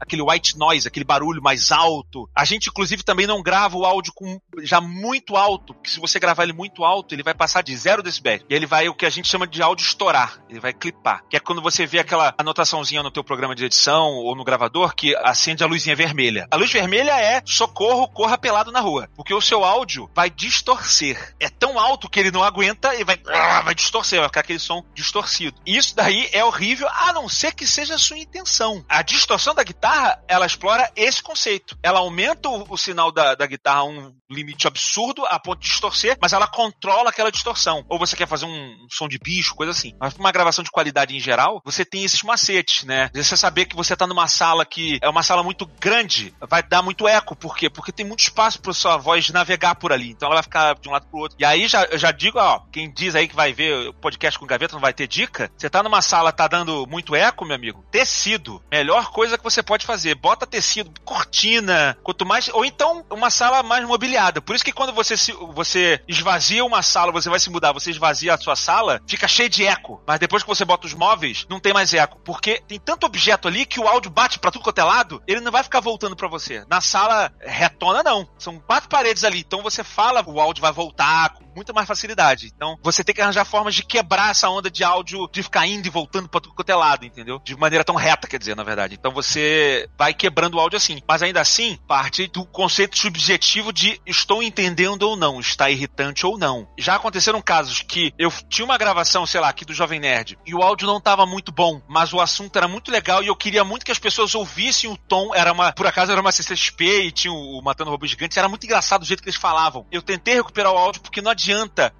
[0.00, 2.28] aquele white noise, aquele barulho mais alto.
[2.34, 6.18] A gente, inclusive, também não grava o áudio com já muito alto, porque se você
[6.18, 8.42] gravar ele muito alto, ele vai passar de zero decibéis.
[8.48, 10.42] E ele vai o que a gente chama de áudio estourar.
[10.48, 11.22] Ele vai clipar.
[11.28, 14.94] Que é quando você vê aquela anotaçãozinha no teu programa de edição ou no gravador
[14.94, 16.46] que acende a luzinha vermelha.
[16.50, 19.08] A luz vermelha é socorro, corra pelado na rua.
[19.16, 21.34] Porque o seu áudio vai distorcer.
[21.40, 24.58] É tão alto que ele não aguenta e vai, ah, vai distorcer, vai ficar aquele
[24.58, 25.60] som distorcido.
[25.66, 28.84] Isso daí é horrível, a não ser que seja a sua intenção.
[28.88, 31.76] A distorção da guitarra guitarra, ela explora esse conceito.
[31.82, 35.68] Ela aumenta o, o sinal da, da, guitarra a um limite absurdo a ponto de
[35.68, 37.84] distorcer, mas ela controla aquela distorção.
[37.88, 39.94] Ou você quer fazer um, um som de bicho, coisa assim.
[40.00, 43.10] Mas uma gravação de qualidade em geral, você tem esses macetes, né?
[43.14, 46.82] Você saber que você tá numa sala que é uma sala muito grande, vai dar
[46.82, 47.34] muito eco.
[47.34, 47.70] Por quê?
[47.70, 50.10] Porque tem muito espaço para sua voz navegar por ali.
[50.10, 51.36] Então ela vai ficar de um lado pro outro.
[51.40, 54.46] E aí já, já digo, ó, quem diz aí que vai ver o podcast com
[54.46, 55.50] gaveta não vai ter dica.
[55.56, 57.84] Você tá numa sala, tá dando muito eco, meu amigo.
[57.90, 58.62] Tecido.
[58.70, 60.14] Melhor coisa que você pode pode fazer.
[60.16, 62.48] Bota tecido, cortina, quanto mais.
[62.48, 64.42] Ou então uma sala mais mobiliada.
[64.42, 67.90] Por isso que quando você, se, você esvazia uma sala, você vai se mudar, você
[67.90, 70.02] esvazia a sua sala, fica cheio de eco.
[70.06, 72.18] Mas depois que você bota os móveis, não tem mais eco.
[72.24, 75.40] Porque tem tanto objeto ali que o áudio bate pra tudo quanto é lado, ele
[75.40, 76.64] não vai ficar voltando para você.
[76.68, 78.28] Na sala retona, não.
[78.38, 79.40] São quatro paredes ali.
[79.40, 82.52] Então você fala, o áudio vai voltar muita mais facilidade.
[82.54, 85.86] Então você tem que arranjar formas de quebrar essa onda de áudio de ficar indo
[85.86, 87.40] e voltando pra tudo quanto é lado, entendeu?
[87.44, 88.94] De maneira tão reta, quer dizer, na verdade.
[88.94, 91.02] Então você vai quebrando o áudio assim.
[91.06, 96.38] Mas ainda assim, parte do conceito subjetivo de estou entendendo ou não, está irritante ou
[96.38, 96.68] não.
[96.78, 100.54] Já aconteceram casos que eu tinha uma gravação, sei lá, aqui do Jovem Nerd, e
[100.54, 103.64] o áudio não estava muito bom, mas o assunto era muito legal e eu queria
[103.64, 105.34] muito que as pessoas ouvissem o tom.
[105.34, 108.64] Era uma, por acaso era uma CCXP e tinha o Matando Robôs Gigantes, era muito
[108.64, 109.86] engraçado o jeito que eles falavam.
[109.90, 111.47] Eu tentei recuperar o áudio porque não adianta.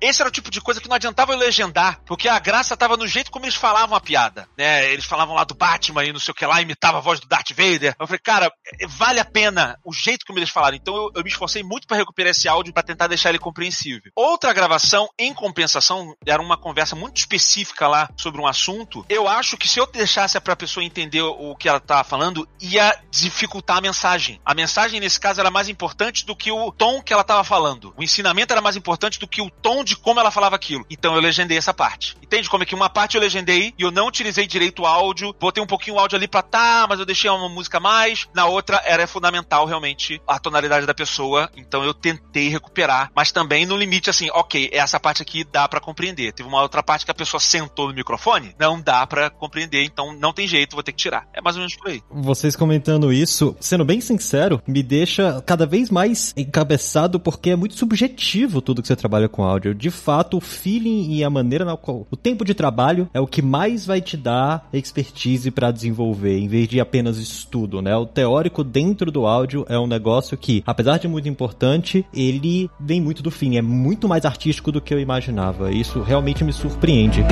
[0.00, 2.96] Esse era o tipo de coisa que não adiantava eu legendar, porque a graça tava
[2.96, 4.90] no jeito como eles falavam a piada, né?
[4.92, 7.28] Eles falavam lá do Batman e não sei o que lá, imitava a voz do
[7.28, 7.94] Darth Vader.
[7.98, 8.52] Eu falei, cara,
[8.88, 10.76] vale a pena o jeito como eles falaram.
[10.76, 14.10] Então eu, eu me esforcei muito para recuperar esse áudio para tentar deixar ele compreensível.
[14.14, 19.04] Outra gravação, em compensação, era uma conversa muito específica lá sobre um assunto.
[19.08, 22.98] Eu acho que se eu deixasse pra pessoa entender o que ela tava falando, ia
[23.10, 24.40] dificultar a mensagem.
[24.44, 27.94] A mensagem, nesse caso, era mais importante do que o tom que ela tava falando.
[27.96, 30.84] O ensinamento era mais importante do que o tom de como ela falava aquilo.
[30.90, 32.16] Então eu legendei essa parte.
[32.22, 35.34] Entende como é que uma parte eu legendei e eu não utilizei direito o áudio,
[35.38, 38.28] botei um pouquinho o áudio ali pra tá, mas eu deixei uma música a mais.
[38.34, 43.66] Na outra era fundamental realmente a tonalidade da pessoa, então eu tentei recuperar, mas também
[43.66, 46.32] no limite assim, ok, essa parte aqui dá para compreender.
[46.32, 50.14] Teve uma outra parte que a pessoa sentou no microfone, não dá para compreender, então
[50.18, 51.26] não tem jeito, vou ter que tirar.
[51.32, 52.02] É mais ou menos por aí.
[52.10, 57.74] Vocês comentando isso, sendo bem sincero, me deixa cada vez mais encabeçado porque é muito
[57.74, 59.74] subjetivo tudo que você trabalha com áudio.
[59.74, 63.26] De fato, o feeling e a maneira na qual o tempo de trabalho é o
[63.26, 67.96] que mais vai te dar expertise para desenvolver, em vez de apenas estudo, né?
[67.96, 73.00] O teórico dentro do áudio é um negócio que, apesar de muito importante, ele vem
[73.00, 75.70] muito do fim, é muito mais artístico do que eu imaginava.
[75.70, 77.24] Isso realmente me surpreende.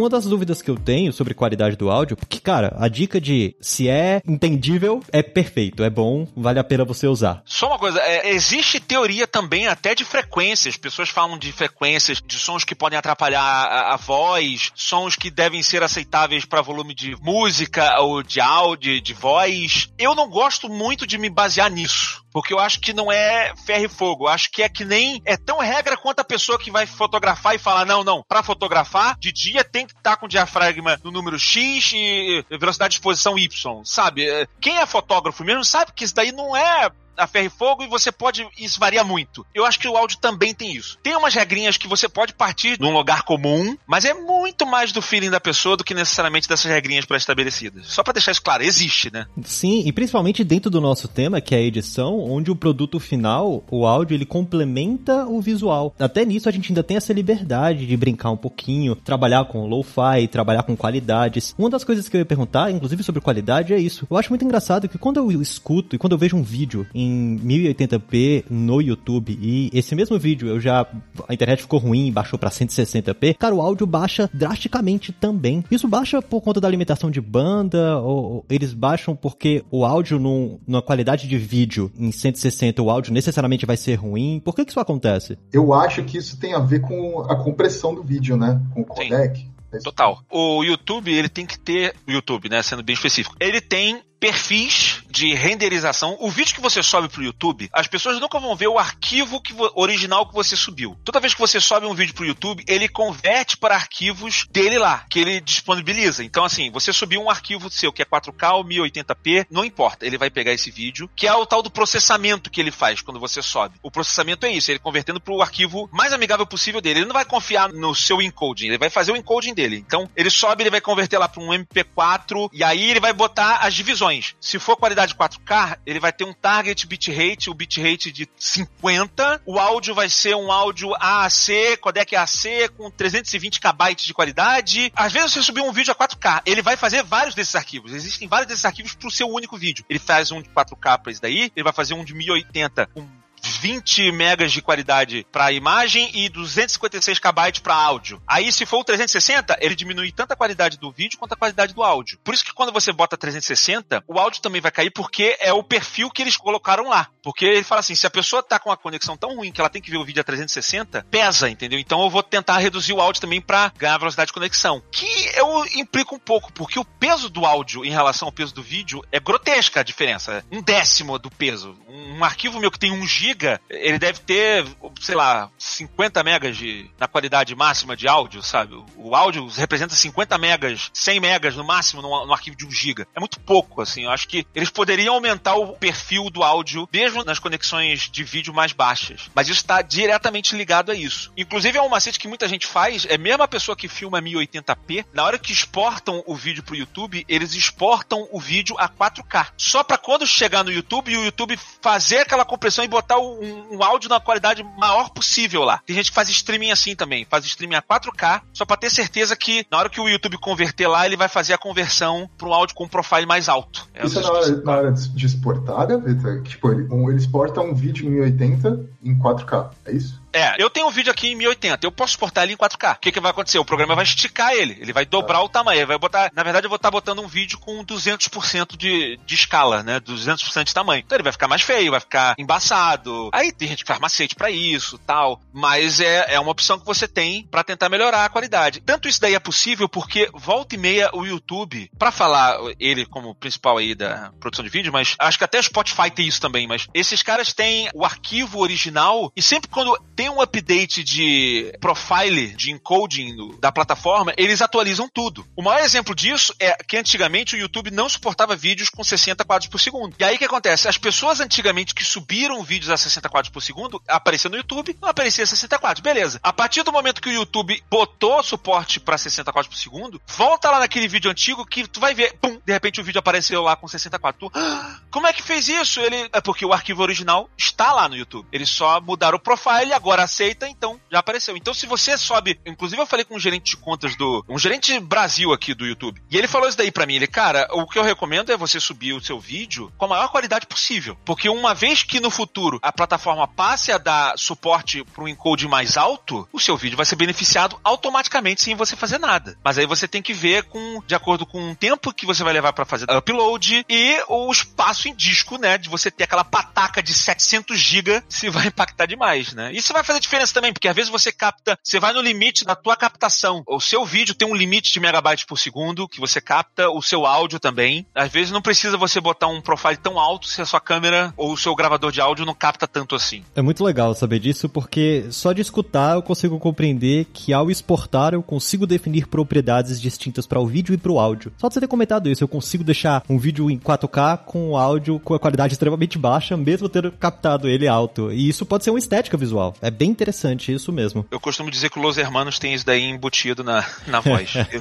[0.00, 3.54] Uma das dúvidas que eu tenho sobre qualidade do áudio, porque, cara, a dica de
[3.60, 7.42] se é entendível, é perfeito, é bom, vale a pena você usar.
[7.44, 10.78] Só uma coisa, é, existe teoria também até de frequências.
[10.78, 15.62] Pessoas falam de frequências, de sons que podem atrapalhar a, a voz, sons que devem
[15.62, 19.90] ser aceitáveis para volume de música ou de áudio, de voz.
[19.98, 22.24] Eu não gosto muito de me basear nisso.
[22.32, 24.24] Porque eu acho que não é ferro e fogo.
[24.24, 25.20] Eu acho que é que nem.
[25.24, 29.16] É tão regra quanto a pessoa que vai fotografar e falar: não, não, para fotografar,
[29.18, 33.38] de dia tem que estar tá com diafragma no número X e velocidade de exposição
[33.38, 33.82] Y.
[33.84, 34.26] Sabe?
[34.60, 37.88] Quem é fotógrafo mesmo sabe que isso daí não é a ferro e fogo e
[37.88, 38.46] você pode.
[38.58, 39.46] Isso varia muito.
[39.54, 40.98] Eu acho que o áudio também tem isso.
[41.02, 45.02] Tem umas regrinhas que você pode partir num lugar comum, mas é muito mais do
[45.02, 47.86] feeling da pessoa do que necessariamente dessas regrinhas pré-estabelecidas.
[47.86, 49.26] Só para deixar isso claro, existe, né?
[49.44, 53.64] Sim, e principalmente dentro do nosso tema, que é a edição, onde o produto final,
[53.70, 55.94] o áudio, ele complementa o visual.
[55.98, 60.28] Até nisso a gente ainda tem essa liberdade de brincar um pouquinho, trabalhar com lo-fi,
[60.30, 61.54] trabalhar com qualidades.
[61.58, 64.06] Uma das coisas que eu ia perguntar, inclusive sobre qualidade, é isso.
[64.10, 67.09] Eu acho muito engraçado que quando eu escuto e quando eu vejo um vídeo em
[67.10, 70.86] em 1080p no YouTube e esse mesmo vídeo eu já
[71.28, 75.64] a internet ficou ruim, baixou para 160p, cara, o áudio baixa drasticamente também.
[75.70, 80.18] Isso baixa por conta da limitação de banda ou, ou eles baixam porque o áudio
[80.18, 84.40] num, numa qualidade de vídeo em 160 o áudio necessariamente vai ser ruim?
[84.44, 85.38] Por que que isso acontece?
[85.52, 88.60] Eu acho que isso tem a ver com a compressão do vídeo, né?
[88.72, 89.38] Com o codec.
[89.38, 89.50] Sim.
[89.84, 90.20] Total.
[90.28, 91.94] O YouTube, ele tem que ter.
[92.06, 92.62] O YouTube, né?
[92.62, 93.36] Sendo bem específico.
[93.38, 96.16] Ele tem perfis de renderização.
[96.20, 99.54] O vídeo que você sobe pro YouTube, as pessoas nunca vão ver o arquivo que
[99.74, 100.96] original que você subiu.
[101.02, 105.04] Toda vez que você sobe um vídeo pro YouTube, ele converte para arquivos dele lá,
[105.08, 106.22] que ele disponibiliza.
[106.22, 110.18] Então, assim, você subiu um arquivo seu que é 4K ou 1080p, não importa, ele
[110.18, 113.42] vai pegar esse vídeo, que é o tal do processamento que ele faz quando você
[113.42, 113.76] sobe.
[113.82, 117.00] O processamento é isso, ele convertendo pro arquivo mais amigável possível dele.
[117.00, 119.76] Ele não vai confiar no seu encoding, ele vai fazer o encoding dele.
[119.76, 123.56] Então, ele sobe, ele vai converter lá para um MP4 e aí ele vai botar
[123.56, 124.09] as divisões
[124.40, 129.42] se for qualidade 4K, ele vai ter um target bitrate, o bitrate de 50.
[129.46, 134.92] O áudio vai ser um áudio AAC, codec AAC com 320 KB de qualidade.
[134.94, 137.92] Às vezes você subir um vídeo a 4K, ele vai fazer vários desses arquivos.
[137.92, 139.84] Existem vários desses arquivos para o seu único vídeo.
[139.88, 143.19] Ele faz um de 4K para esse daí, ele vai fazer um de 1080 com
[143.60, 148.22] 20 megas de qualidade para imagem e 256 KB para áudio.
[148.26, 151.74] Aí, se for o 360, ele diminui tanto a qualidade do vídeo quanto a qualidade
[151.74, 152.18] do áudio.
[152.24, 155.62] Por isso que quando você bota 360, o áudio também vai cair porque é o
[155.62, 157.08] perfil que eles colocaram lá.
[157.22, 159.68] Porque ele fala assim, se a pessoa tá com a conexão tão ruim que ela
[159.68, 161.78] tem que ver o vídeo a 360, pesa, entendeu?
[161.78, 164.82] Então eu vou tentar reduzir o áudio também para ganhar velocidade de conexão.
[164.90, 168.62] Que eu implico um pouco, porque o peso do áudio em relação ao peso do
[168.62, 170.42] vídeo é grotesca a diferença.
[170.50, 171.76] Um décimo do peso.
[171.86, 173.06] Um arquivo meu que tem 1
[173.50, 174.64] GB, ele deve ter,
[175.00, 178.74] sei lá, 50 megas de, na qualidade máxima de áudio, sabe?
[178.96, 183.06] O áudio representa 50 megas, 100 megas no máximo no, arquivo de 1 GB.
[183.14, 184.04] É muito pouco, assim.
[184.04, 188.52] Eu acho que eles poderiam aumentar o perfil do áudio, mesmo nas conexões de vídeo
[188.52, 189.30] mais baixas.
[189.34, 191.32] Mas isso está diretamente ligado a isso.
[191.36, 195.06] Inclusive, é um macete que muita gente faz, é mesmo a pessoa que filma 1080p,
[195.12, 199.48] na hora que exportam o vídeo pro YouTube, eles exportam o vídeo a 4K.
[199.56, 203.82] Só para quando chegar no YouTube, o YouTube fazer aquela compressão e botar um, um,
[203.82, 205.80] áudio na qualidade maior possível lá.
[205.86, 209.34] Tem gente que faz streaming assim também, faz streaming a 4K, só para ter certeza
[209.34, 212.54] que na hora que o YouTube converter lá, ele vai fazer a conversão para um
[212.54, 213.88] áudio com um profile mais alto.
[213.94, 216.42] É Isso é na hora, na hora, de exportar, Gaveta?
[216.42, 220.19] Tipo, ele, um, ele exporta um vídeo em 1080 em 4K, é isso?
[220.32, 222.96] É, eu tenho um vídeo aqui em 1080, eu posso exportar ele em 4K.
[222.96, 223.58] O que, que vai acontecer?
[223.58, 225.44] O programa vai esticar ele, ele vai dobrar ah.
[225.44, 228.76] o tamanho, ele vai botar, na verdade eu vou estar botando um vídeo com 200%
[228.76, 231.02] de, de escala, né, 200% de tamanho.
[231.04, 233.30] Então ele vai ficar mais feio, vai ficar embaçado.
[233.32, 236.86] Aí tem gente que faz macete para isso, tal, mas é, é uma opção que
[236.86, 238.80] você tem para tentar melhorar a qualidade.
[238.80, 243.34] Tanto isso daí é possível porque volta e meia o YouTube, para falar ele como
[243.34, 246.66] principal aí da produção de vídeo, mas acho que até o Spotify tem isso também,
[246.66, 252.48] mas esses caras têm o arquivo original e sempre quando tem um update de profile,
[252.48, 255.46] de encoding da plataforma, eles atualizam tudo.
[255.56, 259.70] O maior exemplo disso é que antigamente o YouTube não suportava vídeos com 60 quadros
[259.70, 260.14] por segundo.
[260.18, 260.86] E aí o que acontece?
[260.88, 265.08] As pessoas antigamente que subiram vídeos a 60 quadros por segundo, aparecia no YouTube, não
[265.08, 266.02] aparecia 60 quadros.
[266.02, 266.38] Beleza.
[266.42, 270.70] A partir do momento que o YouTube botou suporte para 60 quadros por segundo, volta
[270.70, 273.74] lá naquele vídeo antigo que tu vai ver, pum, de repente o vídeo apareceu lá
[273.74, 274.50] com 60 quadros.
[274.50, 275.98] Tu, ah, como é que fez isso?
[275.98, 278.46] Ele é porque o arquivo original está lá no YouTube.
[278.52, 281.56] Eles só mudaram o profile agora agora aceita, então já apareceu.
[281.56, 284.44] Então, se você sobe, inclusive eu falei com um gerente de contas do.
[284.48, 286.20] um gerente Brasil aqui do YouTube.
[286.28, 287.14] E ele falou isso daí para mim.
[287.14, 290.28] Ele, cara, o que eu recomendo é você subir o seu vídeo com a maior
[290.28, 291.16] qualidade possível.
[291.24, 295.68] Porque uma vez que no futuro a plataforma passe a dar suporte para um encode
[295.68, 299.56] mais alto, o seu vídeo vai ser beneficiado automaticamente sem você fazer nada.
[299.62, 302.52] Mas aí você tem que ver com, de acordo com o tempo que você vai
[302.52, 305.78] levar para fazer upload e o espaço em disco, né?
[305.78, 309.72] De você ter aquela pataca de 700 GB, se vai impactar demais, né?
[309.72, 312.64] Isso vai vai fazer diferença também, porque às vezes você capta, você vai no limite
[312.64, 313.62] da tua captação.
[313.66, 317.26] O seu vídeo tem um limite de megabytes por segundo que você capta, o seu
[317.26, 318.06] áudio também.
[318.14, 321.52] Às vezes não precisa você botar um profile tão alto se a sua câmera ou
[321.52, 323.44] o seu gravador de áudio não capta tanto assim.
[323.54, 328.32] É muito legal saber disso, porque só de escutar eu consigo compreender que ao exportar
[328.32, 331.52] eu consigo definir propriedades distintas para o vídeo e para o áudio.
[331.58, 334.76] Só de você ter comentado isso, eu consigo deixar um vídeo em 4K com o
[334.76, 338.32] áudio com a qualidade extremamente baixa, mesmo tendo captado ele alto.
[338.32, 339.74] E isso pode ser uma estética visual.
[339.82, 341.26] É bem interessante isso mesmo.
[341.30, 344.54] Eu costumo dizer que o Los Hermanos tem isso daí embutido na, na voz.
[344.54, 344.80] eu,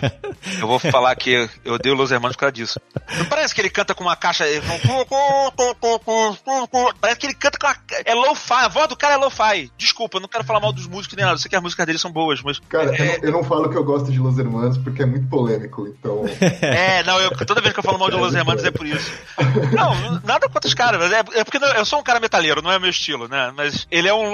[0.62, 2.80] eu, vou falar que eu odeio Los Hermanos por causa disso.
[3.18, 4.46] Não parece que ele canta com uma caixa.
[7.00, 7.76] Parece que ele canta com uma.
[8.06, 8.66] É low-fi.
[8.66, 9.72] A voz do cara é low-fi.
[9.78, 11.36] Desculpa, eu não quero falar mal dos músicos nem nada.
[11.36, 12.60] Eu sei que as músicas deles são boas, mas.
[12.70, 13.02] Cara, é...
[13.02, 15.88] eu, não, eu, não, falo que eu gosto de Los Hermanos porque é muito polêmico,
[15.88, 16.26] então.
[16.62, 19.12] É, não, eu, toda vez que eu falo mal de Los Hermanos é por isso.
[19.76, 22.80] Não, nada contra os caras, é, é porque eu sou um cara metaleiro, não é
[22.80, 23.52] meu estilo, né?
[23.56, 24.32] Mas ele é um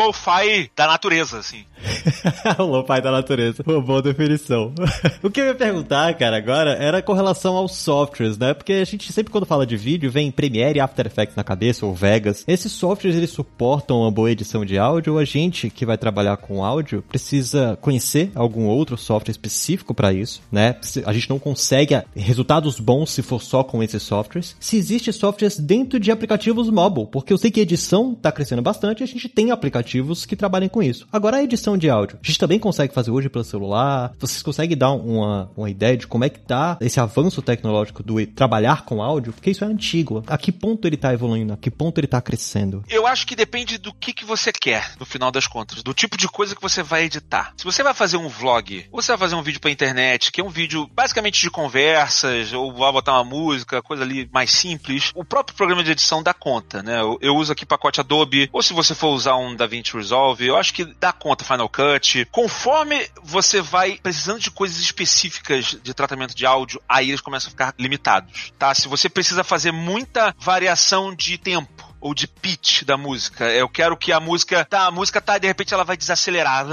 [0.76, 1.64] da natureza, assim.
[2.60, 3.64] o lo-fi da natureza.
[3.66, 4.74] Uma boa definição.
[5.22, 8.54] o que eu ia perguntar, cara, agora era com relação aos softwares, né?
[8.54, 11.94] Porque a gente sempre quando fala de vídeo vem Premiere After Effects na cabeça, ou
[11.94, 12.44] Vegas.
[12.48, 16.38] Esses softwares, eles suportam uma boa edição de áudio ou a gente que vai trabalhar
[16.38, 20.76] com áudio precisa conhecer algum outro software específico para isso, né?
[21.06, 24.56] A gente não consegue resultados bons se for só com esses softwares.
[24.60, 29.04] Se existe softwares dentro de aplicativos mobile, porque eu sei que edição tá crescendo bastante,
[29.04, 31.08] a gente tem aplicativos que trabalham com isso.
[31.12, 34.14] Agora a edição de áudio, a gente também consegue fazer hoje pelo celular.
[34.20, 38.26] Vocês conseguem dar uma, uma ideia de como é que tá esse avanço tecnológico do
[38.28, 39.34] trabalhar com áudio?
[39.34, 40.24] Porque isso é antigo.
[40.28, 41.54] A que ponto ele tá evoluindo?
[41.54, 42.84] A que ponto ele tá crescendo?
[42.90, 46.18] Eu acho que depende do que, que você quer, no final das contas, do tipo
[46.18, 47.54] de coisa que você vai editar.
[47.58, 50.42] Se você vai fazer um vlog, ou você vai fazer um vídeo pra internet, que
[50.42, 55.12] é um vídeo basicamente de conversas, ou vai botar uma música, coisa ali mais simples,
[55.16, 57.02] o próprio programa de edição dá conta, né?
[57.02, 60.58] Eu, eu uso aqui pacote Adobe, ou se você for usar um DaVinci Resolve, eu
[60.58, 62.26] acho que dá conta Final Cut.
[62.32, 67.52] Conforme você vai precisando de coisas específicas de tratamento de áudio, aí eles começam a
[67.52, 68.74] ficar limitados, tá?
[68.74, 73.46] Se você precisa fazer muita variação de tempo, ou de pitch da música.
[73.52, 76.66] Eu quero que a música, tá, a música tá, de repente ela vai desacelerar,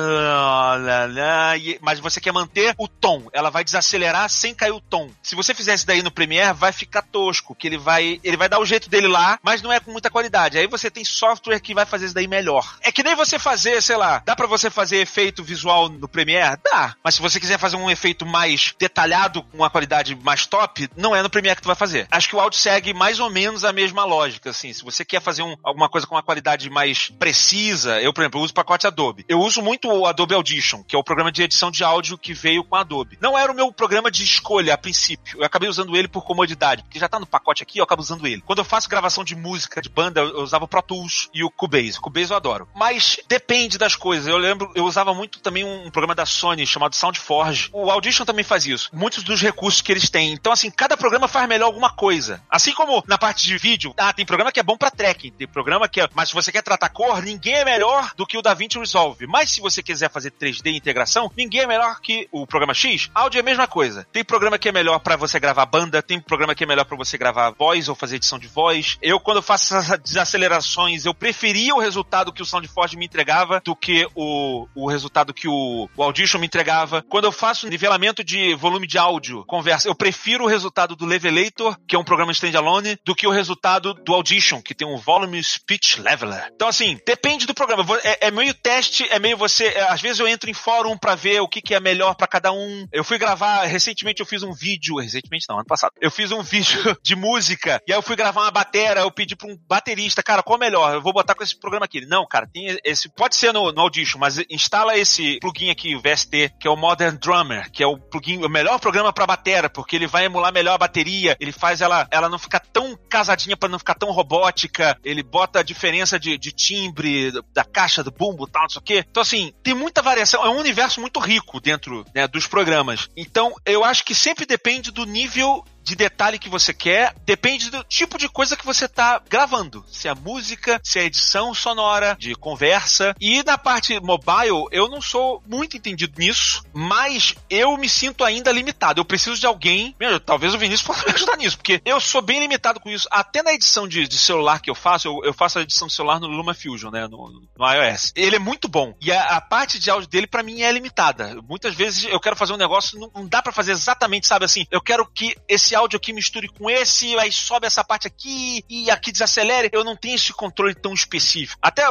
[1.81, 5.11] mas você quer manter o tom, ela vai desacelerar sem cair o tom.
[5.23, 8.49] Se você fizer isso daí no Premiere, vai ficar tosco, que ele vai, ele vai
[8.49, 10.59] dar o jeito dele lá, mas não é com muita qualidade.
[10.59, 12.77] Aí você tem software que vai fazer isso daí melhor.
[12.83, 16.61] É que nem você fazer, sei lá, dá para você fazer efeito visual no Premiere?
[16.63, 16.95] Dá.
[17.03, 21.15] Mas se você quiser fazer um efeito mais detalhado, com uma qualidade mais top, não
[21.15, 22.07] é no Premiere que tu vai fazer.
[22.11, 24.73] Acho que o áudio segue mais ou menos a mesma lógica, assim.
[24.73, 28.41] Se você quer fazer um, alguma coisa com uma qualidade mais precisa, eu, por exemplo,
[28.41, 29.25] uso o pacote Adobe.
[29.29, 32.35] Eu uso muito o Adobe Audition, que é o programa de edição de áudio que
[32.35, 33.19] veio com a Adobe.
[33.21, 35.39] Não era o meu programa de escolha a princípio.
[35.39, 38.27] Eu acabei usando ele por comodidade, porque já tá no pacote aqui, eu acabo usando
[38.27, 38.43] ele.
[38.43, 41.51] Quando eu faço gravação de música, de banda, eu usava o Pro Tools e o
[41.51, 41.99] Cubase.
[41.99, 42.69] O Cubase eu adoro.
[42.75, 44.27] Mas depende das coisas.
[44.27, 47.71] Eu lembro, eu usava muito também um programa da Sony chamado SoundForge.
[47.73, 48.91] O Audition também faz isso.
[48.93, 50.33] Muitos dos recursos que eles têm.
[50.33, 52.43] Então, assim, cada programa faz melhor alguma coisa.
[52.51, 55.49] Assim como na parte de vídeo, ah, tem programa que é bom para tracking, tem
[55.49, 56.09] programa que é.
[56.15, 59.27] Mas se você quer tratar cor, ninguém é melhor do que o DaVinci Resolve.
[59.27, 63.11] Mas se você quiser fazer 3D integração, ninguém é melhor que o programa X.
[63.13, 64.07] Áudio é a mesma coisa.
[64.13, 66.97] Tem programa que é melhor para você gravar banda, tem programa que é melhor para
[66.97, 68.97] você gravar voz ou fazer edição de voz.
[69.03, 73.75] Eu, quando faço essas desacelerações, eu preferia o resultado que o SoundForge me entregava do
[73.75, 77.05] que o, o resultado que o, o Audition me entregava.
[77.09, 81.77] Quando eu faço nivelamento de volume de áudio, conversa, eu prefiro o resultado do Levelator,
[81.89, 85.43] que é um programa standalone, do que o resultado do Audition, que tem um Volume
[85.43, 86.51] Speech Leveler.
[86.55, 87.85] Então, assim, depende do programa.
[88.03, 89.67] É, é meio teste, é meio você.
[89.67, 92.27] É, às vezes eu entro em fórum para ver o que, que é melhor para
[92.27, 92.87] cada um.
[92.93, 95.93] Eu fui gravar, recentemente eu fiz um vídeo, recentemente não, ano passado.
[96.01, 99.37] Eu fiz um vídeo de música, e aí eu fui gravar uma batera, eu pedi
[99.37, 100.95] pra um baterista, cara, qual é melhor?
[100.95, 101.99] Eu vou botar com esse programa aqui.
[101.99, 103.09] Ele, não, cara, tem esse.
[103.09, 106.77] Pode ser no, no Audition, mas instala esse plugin aqui, o VST, que é o
[106.77, 110.53] Modern Drummer, que é o plugin, o melhor programa para batera, porque ele vai emular
[110.53, 114.11] melhor a bateria, ele faz ela, ela não ficar tão casadinha para não ficar tão
[114.11, 118.81] robótica, ele bota a diferença de, de timbre, da caixa, do bumbo tal, não sei
[118.81, 119.05] o quê.
[119.11, 123.09] Então, assim, tem muita variação, é um universo muito rico dentro né, dos programas.
[123.17, 127.83] Então, eu acho que sempre depende do nível de detalhe que você quer, depende do
[127.85, 129.85] tipo de coisa que você tá gravando.
[129.91, 133.15] Se é música, se é edição sonora, de conversa.
[133.21, 138.53] E na parte mobile, eu não sou muito entendido nisso, mas eu me sinto ainda
[138.53, 139.01] limitado.
[139.01, 139.95] Eu preciso de alguém.
[139.99, 143.09] Meu, talvez o Vinícius possa me ajudar nisso, porque eu sou bem limitado com isso.
[143.11, 145.95] Até na edição de, de celular que eu faço, eu, eu, faço a edição de
[145.95, 147.07] celular no LumaFusion, né?
[147.07, 148.13] No, no iOS.
[148.15, 148.95] Ele é muito bom.
[149.01, 151.41] E a, a parte de áudio dele, para mim, é limitada.
[151.49, 154.67] Muitas vezes eu quero fazer um negócio, não, não dá para fazer exatamente, sabe assim?
[154.71, 158.65] Eu quero que esse esse áudio aqui misture com esse, aí sobe essa parte aqui
[158.69, 159.71] e aqui desacelere.
[159.73, 161.59] Eu não tenho esse controle tão específico.
[161.63, 161.83] Até,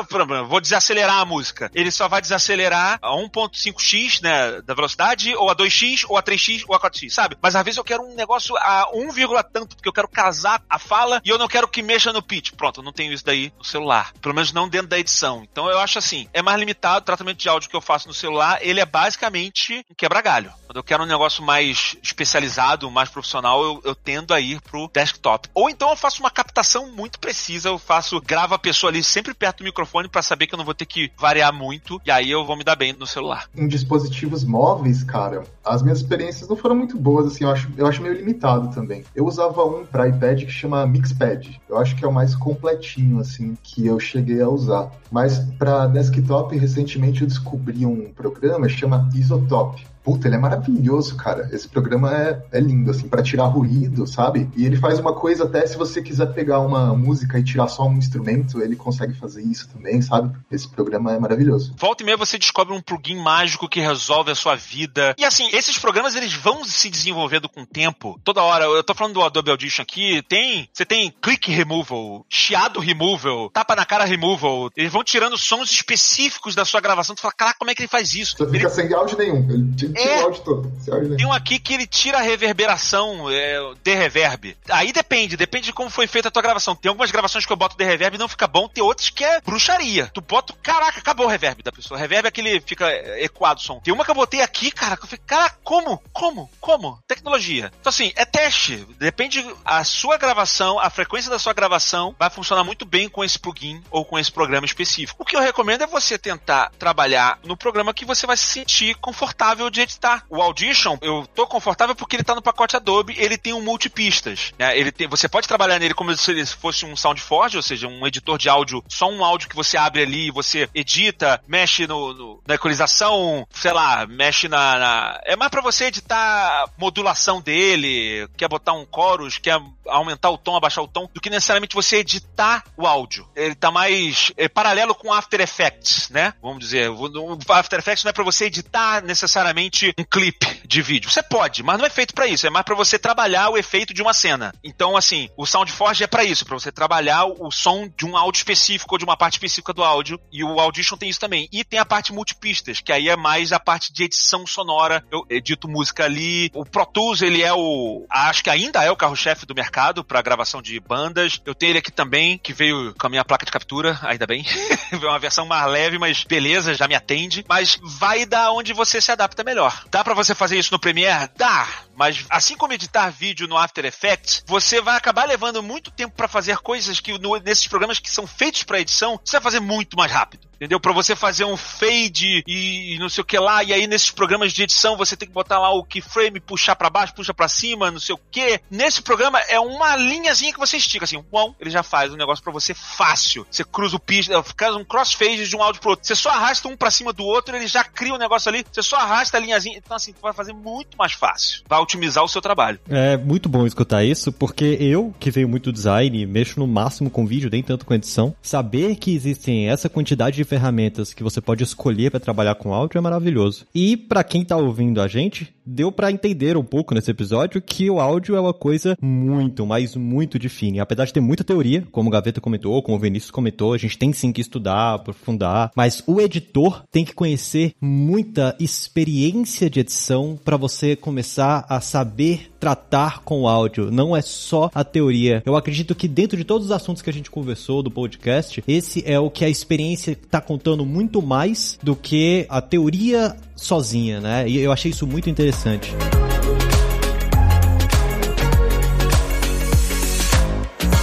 [0.47, 1.71] vou desacelerar a música.
[1.73, 6.63] Ele só vai desacelerar a 1.5x, né, da velocidade, ou a 2x, ou a 3x,
[6.67, 7.37] ou a 4x, sabe?
[7.41, 9.09] Mas às vezes eu quero um negócio a 1,
[9.51, 12.51] tanto, porque eu quero casar a fala e eu não quero que mexa no pitch.
[12.51, 14.13] Pronto, eu não tenho isso daí no celular.
[14.21, 15.47] Pelo menos não dentro da edição.
[15.51, 18.13] Então eu acho assim, é mais limitado o tratamento de áudio que eu faço no
[18.13, 20.53] celular, ele é basicamente um quebra-galho.
[20.67, 24.89] Quando eu quero um negócio mais especializado, mais profissional, eu, eu tendo a ir pro
[24.91, 25.47] desktop.
[25.53, 29.33] Ou então eu faço uma captação muito precisa, eu faço, gravo a pessoa ali sempre
[29.33, 32.31] perto do microfone para saber que eu não vou ter que variar muito, e aí
[32.31, 33.47] eu vou me dar bem no celular.
[33.55, 37.85] Em dispositivos móveis, cara, as minhas experiências não foram muito boas, assim, eu acho, eu
[37.85, 39.03] acho meio limitado também.
[39.15, 41.61] Eu usava um para iPad que chama Mixpad.
[41.69, 44.91] Eu acho que é o mais completinho, assim, que eu cheguei a usar.
[45.11, 51.15] Mas para desktop, recentemente eu descobri um programa que chama Isotope Puta, ele é maravilhoso,
[51.15, 51.49] cara.
[51.51, 54.49] Esse programa é, é lindo, assim, para tirar ruído, sabe?
[54.55, 57.87] E ele faz uma coisa até se você quiser pegar uma música e tirar só
[57.87, 60.35] um instrumento, ele consegue fazer isso também, sabe?
[60.51, 61.73] Esse programa é maravilhoso.
[61.77, 65.15] Volta e meia você descobre um plugin mágico que resolve a sua vida.
[65.17, 68.19] E assim, esses programas eles vão se desenvolvendo com o tempo.
[68.23, 72.79] Toda hora, eu tô falando do Adobe Audition aqui, tem, você tem click removal, chiado
[72.79, 74.71] removal, tapa na cara removal.
[74.75, 77.15] Eles vão tirando sons específicos da sua gravação.
[77.15, 78.35] Tu fala, caraca, como é que ele faz isso?
[78.37, 78.69] Você fica ele...
[78.69, 79.47] sem áudio nenhum.
[79.49, 80.21] Ele é.
[80.21, 80.71] o áudio todo.
[81.17, 84.57] Tem um aqui que ele tira a reverberação é, de reverb.
[84.69, 86.75] Aí depende, depende de como foi feita a tua gravação.
[86.75, 89.23] Tem algumas gravações que eu boto de reverb e não fica bom, tem outras que
[89.23, 90.09] é bruxaria.
[90.13, 91.99] Tu bota, caraca, acabou o reverb da pessoa.
[91.99, 92.89] Reverb é aquele fica
[93.19, 93.79] ecoado o som.
[93.79, 96.01] Tem uma que eu botei aqui, cara, que eu falei, cara, como?
[96.11, 96.49] Como?
[96.59, 96.99] Como?
[97.07, 97.71] Tecnologia.
[97.79, 98.85] Então assim, é teste.
[98.97, 103.39] Depende a sua gravação, a frequência da sua gravação vai funcionar muito bem com esse
[103.39, 105.21] plugin ou com esse programa específico.
[105.21, 108.95] O que eu recomendo é você tentar trabalhar no programa que você vai se sentir
[108.95, 110.23] confortável de de editar.
[110.29, 114.53] O Audition, eu tô confortável porque ele tá no pacote Adobe, ele tem um multipistas,
[114.57, 114.77] né?
[114.77, 118.05] Ele tem, você pode trabalhar nele como se ele fosse um SoundForge, ou seja, um
[118.05, 122.41] editor de áudio, só um áudio que você abre ali, você edita, mexe no, no
[122.45, 125.21] na equalização, sei lá, mexe na, na...
[125.25, 130.55] é mais para você editar modulação dele, quer botar um chorus, quer aumentar o tom,
[130.55, 133.27] abaixar o tom, do que necessariamente você editar o áudio.
[133.35, 136.33] Ele tá mais é, paralelo com After Effects, né?
[136.41, 141.09] Vamos dizer, o After Effects não é para você editar necessariamente um clipe de vídeo.
[141.09, 142.47] Você pode, mas não é feito para isso.
[142.47, 144.53] É mais para você trabalhar o efeito de uma cena.
[144.63, 148.39] Então, assim, o SoundForge é para isso, para você trabalhar o som de um áudio
[148.39, 150.19] específico ou de uma parte específica do áudio.
[150.31, 151.47] E o Audition tem isso também.
[151.51, 155.03] E tem a parte multipistas, que aí é mais a parte de edição sonora.
[155.11, 156.49] Eu edito música ali.
[156.53, 158.05] O Pro Tools, ele é o.
[158.09, 161.41] Acho que ainda é o carro-chefe do mercado para gravação de bandas.
[161.45, 164.43] Eu tenho ele aqui também, que veio com a minha placa de captura, ainda bem.
[164.91, 167.43] veio uma versão mais leve, mas beleza, já me atende.
[167.47, 169.60] Mas vai da onde você se adapta melhor.
[169.89, 171.29] Dá para você fazer isso no Premiere?
[171.35, 171.67] Dá!
[171.95, 176.27] Mas assim como editar vídeo no After Effects, você vai acabar levando muito tempo para
[176.27, 179.97] fazer coisas que no, nesses programas que são feitos para edição, você vai fazer muito
[179.97, 180.79] mais rápido entendeu?
[180.79, 184.53] Para você fazer um fade e, não sei o que lá, e aí nesses programas
[184.53, 187.89] de edição você tem que botar lá o keyframe, puxar para baixo, puxa para cima,
[187.89, 188.61] não sei o que.
[188.69, 192.43] Nesse programa é uma linhazinha que você estica, assim, um, ele já faz um negócio
[192.43, 193.45] para você fácil.
[193.49, 196.05] Você cruza o pista, faz um crossfade de um áudio pro outro.
[196.05, 198.83] Você só arrasta um para cima do outro, ele já cria um negócio ali, você
[198.83, 199.79] só arrasta a linhazinha.
[199.79, 201.63] Então, assim, vai fazer muito mais fácil.
[201.67, 202.79] Vai otimizar o seu trabalho.
[202.87, 207.25] É muito bom escutar isso, porque eu, que venho muito design, mexo no máximo com
[207.25, 211.63] vídeo, nem tanto com edição, saber que existem essa quantidade de ferramentas que você pode
[211.63, 213.65] escolher para trabalhar com áudio é maravilhoso.
[213.73, 217.89] E para quem tá ouvindo a gente, deu para entender um pouco nesse episódio que
[217.89, 220.81] o áudio é uma coisa muito, mas muito difícil.
[220.81, 223.97] Apesar de ter muita teoria, como o Gaveta comentou, como o Vinícius comentou, a gente
[223.97, 230.37] tem sim que estudar, aprofundar, mas o editor tem que conhecer muita experiência de edição
[230.43, 233.89] para você começar a saber tratar com o áudio.
[233.89, 235.41] Não é só a teoria.
[235.45, 239.03] Eu acredito que dentro de todos os assuntos que a gente conversou do podcast, esse
[239.05, 244.47] é o que a experiência está contando muito mais do que a teoria sozinha, né?
[244.47, 245.93] E eu achei isso muito interessante.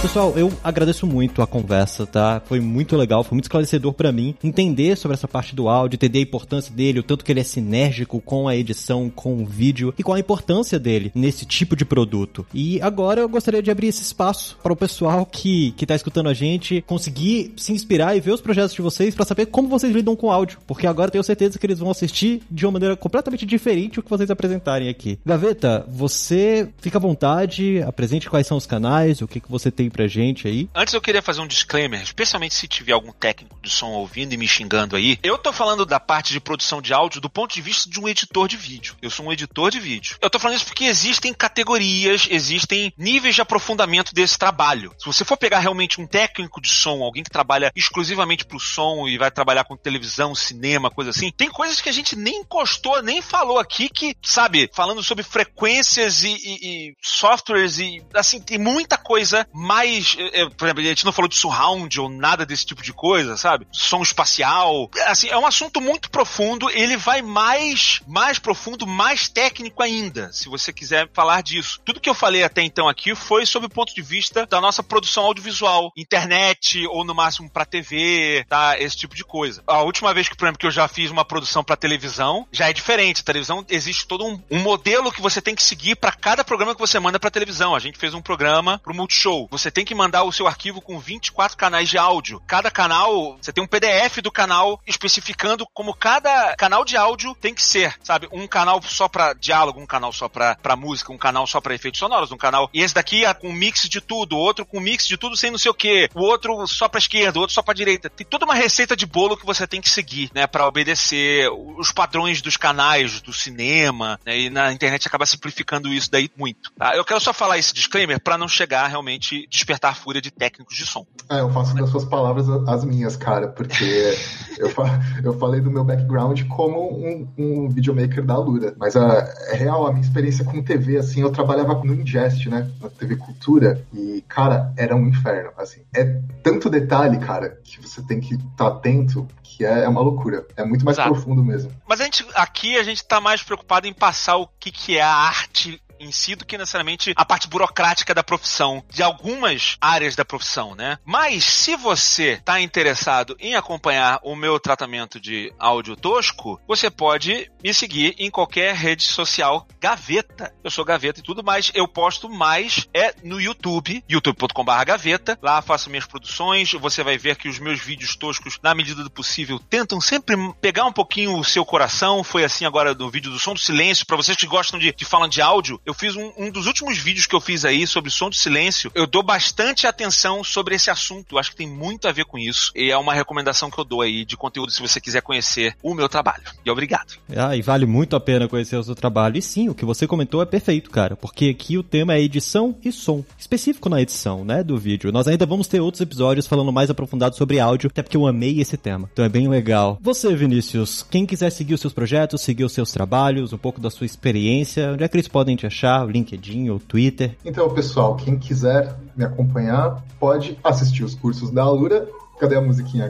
[0.01, 2.41] Pessoal, eu agradeço muito a conversa, tá?
[2.45, 6.19] Foi muito legal, foi muito esclarecedor para mim entender sobre essa parte do áudio, entender
[6.19, 9.93] a importância dele, o tanto que ele é sinérgico com a edição, com o vídeo
[9.99, 12.47] e qual a importância dele nesse tipo de produto.
[12.53, 16.29] E agora eu gostaria de abrir esse espaço para o pessoal que que tá escutando
[16.29, 19.93] a gente conseguir se inspirar e ver os projetos de vocês para saber como vocês
[19.93, 23.45] lidam com áudio, porque agora tenho certeza que eles vão assistir de uma maneira completamente
[23.45, 25.19] diferente o que vocês apresentarem aqui.
[25.25, 29.88] Gaveta, você fica à vontade, apresente quais são os canais, o que que você tem
[29.89, 30.69] pra gente aí.
[30.73, 34.37] Antes eu queria fazer um disclaimer, especialmente se tiver algum técnico de som ouvindo e
[34.37, 35.17] me xingando aí.
[35.23, 38.07] Eu tô falando da parte de produção de áudio do ponto de vista de um
[38.07, 38.95] editor de vídeo.
[39.01, 40.17] Eu sou um editor de vídeo.
[40.21, 44.93] Eu tô falando isso porque existem categorias, existem níveis de aprofundamento desse trabalho.
[44.97, 49.07] Se você for pegar realmente um técnico de som, alguém que trabalha exclusivamente pro som
[49.07, 53.01] e vai trabalhar com televisão, cinema, coisa assim, tem coisas que a gente nem encostou,
[53.01, 58.57] nem falou aqui que, sabe, falando sobre frequências e, e, e softwares e, assim, tem
[58.57, 60.17] muita coisa mais mais.
[60.33, 63.37] É, por exemplo, a gente não falou de surround ou nada desse tipo de coisa,
[63.37, 63.65] sabe?
[63.71, 64.89] Som espacial.
[65.07, 66.69] Assim, é um assunto muito profundo.
[66.69, 71.79] Ele vai mais, mais profundo, mais técnico ainda, se você quiser falar disso.
[71.85, 74.83] Tudo que eu falei até então aqui foi sob o ponto de vista da nossa
[74.83, 78.77] produção audiovisual, internet ou no máximo para TV, tá?
[78.79, 79.63] Esse tipo de coisa.
[79.65, 82.69] A última vez que, por exemplo, que eu já fiz uma produção para televisão, já
[82.69, 83.21] é diferente.
[83.21, 86.75] A televisão existe todo um, um modelo que você tem que seguir para cada programa
[86.75, 87.75] que você manda para televisão.
[87.75, 89.47] A gente fez um programa pro Multishow.
[89.51, 92.41] Você você tem que mandar o seu arquivo com 24 canais de áudio.
[92.47, 97.53] Cada canal, você tem um PDF do canal especificando como cada canal de áudio tem
[97.53, 98.27] que ser, sabe?
[98.31, 101.99] Um canal só para diálogo, um canal só para música, um canal só para efeitos
[101.99, 102.67] sonoros, um canal.
[102.73, 105.59] E esse daqui é com mix de tudo, outro com mix de tudo sem não
[105.59, 108.09] sei o que, o outro só para esquerda, o outro só para direita.
[108.09, 111.47] Tem toda uma receita de bolo que você tem que seguir, né, para obedecer
[111.77, 116.71] os padrões dos canais do cinema, né, e na internet acaba simplificando isso daí muito.
[116.71, 116.95] Tá?
[116.95, 120.75] Eu quero só falar esse disclaimer para não chegar realmente despertar a fúria de técnicos
[120.75, 121.05] de som.
[121.29, 124.17] É, eu faço das suas palavras as minhas, cara, porque
[124.57, 129.27] eu, fa eu falei do meu background como um, um videomaker da Lura, mas a,
[129.51, 133.15] é real, a minha experiência com TV, assim, eu trabalhava no Ingest, né, na TV
[133.15, 135.81] Cultura, e, cara, era um inferno, assim.
[135.95, 136.05] É
[136.41, 140.45] tanto detalhe, cara, que você tem que estar tá atento, que é, é, uma loucura.
[140.55, 141.13] É muito mais Exato.
[141.13, 141.71] profundo mesmo.
[141.87, 145.01] Mas a gente, aqui a gente tá mais preocupado em passar o que, que é
[145.01, 150.15] a arte em si do que necessariamente a parte burocrática da profissão, de algumas áreas
[150.15, 150.97] da profissão, né?
[151.05, 157.51] Mas se você está interessado em acompanhar o meu tratamento de áudio tosco, você pode
[157.63, 160.53] me seguir em qualquer rede social Gaveta.
[160.63, 165.37] Eu sou Gaveta e tudo, mas eu posto mais é no YouTube, youtube.com.br Gaveta.
[165.41, 166.71] Lá faço minhas produções.
[166.73, 170.85] Você vai ver que os meus vídeos toscos, na medida do possível, tentam sempre pegar
[170.85, 172.23] um pouquinho o seu coração.
[172.23, 174.05] Foi assim agora no vídeo do som do silêncio.
[174.05, 176.99] Para vocês que gostam de, de falar de áudio, eu fiz um, um dos últimos
[176.99, 178.91] vídeos que eu fiz aí sobre som do silêncio.
[178.93, 181.33] Eu dou bastante atenção sobre esse assunto.
[181.33, 182.71] Eu acho que tem muito a ver com isso.
[182.75, 185.95] E é uma recomendação que eu dou aí de conteúdo se você quiser conhecer o
[185.95, 186.43] meu trabalho.
[186.63, 187.15] E obrigado.
[187.35, 189.37] Ah, e vale muito a pena conhecer o seu trabalho.
[189.37, 191.15] E sim, o que você comentou é perfeito, cara.
[191.15, 193.25] Porque aqui o tema é edição e som.
[193.39, 195.11] Específico na edição, né, do vídeo.
[195.11, 198.61] Nós ainda vamos ter outros episódios falando mais aprofundado sobre áudio, até porque eu amei
[198.61, 199.09] esse tema.
[199.11, 199.97] Então é bem legal.
[200.01, 203.89] Você, Vinícius, quem quiser seguir os seus projetos, seguir os seus trabalhos, um pouco da
[203.89, 205.78] sua experiência, onde é que eles podem te achar?
[206.05, 207.37] LinkedIn ou Twitter?
[207.43, 212.07] Então, pessoal, quem quiser me acompanhar, pode assistir os cursos da Alura.
[212.39, 213.05] Cadê a musiquinha,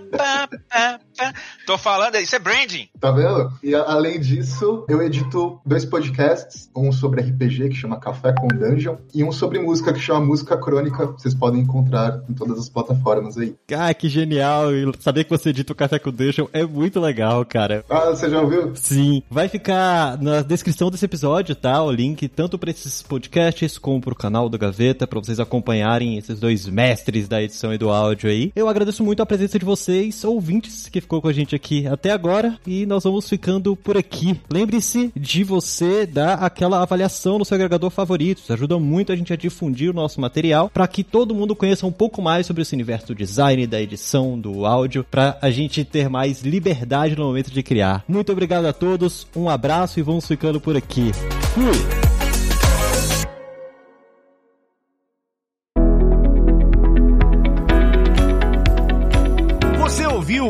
[0.00, 1.34] Gaveta?
[1.66, 2.88] Tô falando, isso é branding.
[3.00, 3.52] Tá vendo?
[3.62, 8.48] E a, além disso, eu edito dois podcasts, um sobre RPG que chama Café com
[8.48, 11.06] Dungeon e um sobre música que chama Música Crônica.
[11.06, 13.54] Vocês podem encontrar em todas as plataformas aí.
[13.72, 14.72] Ah, que genial!
[14.72, 17.84] E saber que você edita o Café com Dungeon é muito legal, cara.
[17.88, 18.74] Ah, você já ouviu?
[18.74, 19.22] Sim.
[19.30, 21.82] Vai ficar na descrição desse episódio, tá?
[21.82, 26.40] O link tanto para esses podcasts como pro canal do Gaveta, para vocês acompanharem esses
[26.40, 28.52] dois mestres da edição e do áudio aí.
[28.56, 29.83] Eu agradeço muito a presença de vocês,
[30.24, 34.40] ouvintes, que ficou com a gente aqui até agora e nós vamos ficando por aqui.
[34.50, 39.32] Lembre-se de você dar aquela avaliação no seu agregador favorito, isso ajuda muito a gente
[39.32, 42.74] a difundir o nosso material para que todo mundo conheça um pouco mais sobre esse
[42.74, 47.50] universo do design, da edição, do áudio, para a gente ter mais liberdade no momento
[47.50, 48.04] de criar.
[48.08, 51.12] Muito obrigado a todos, um abraço e vamos ficando por aqui.
[51.54, 52.13] Fui!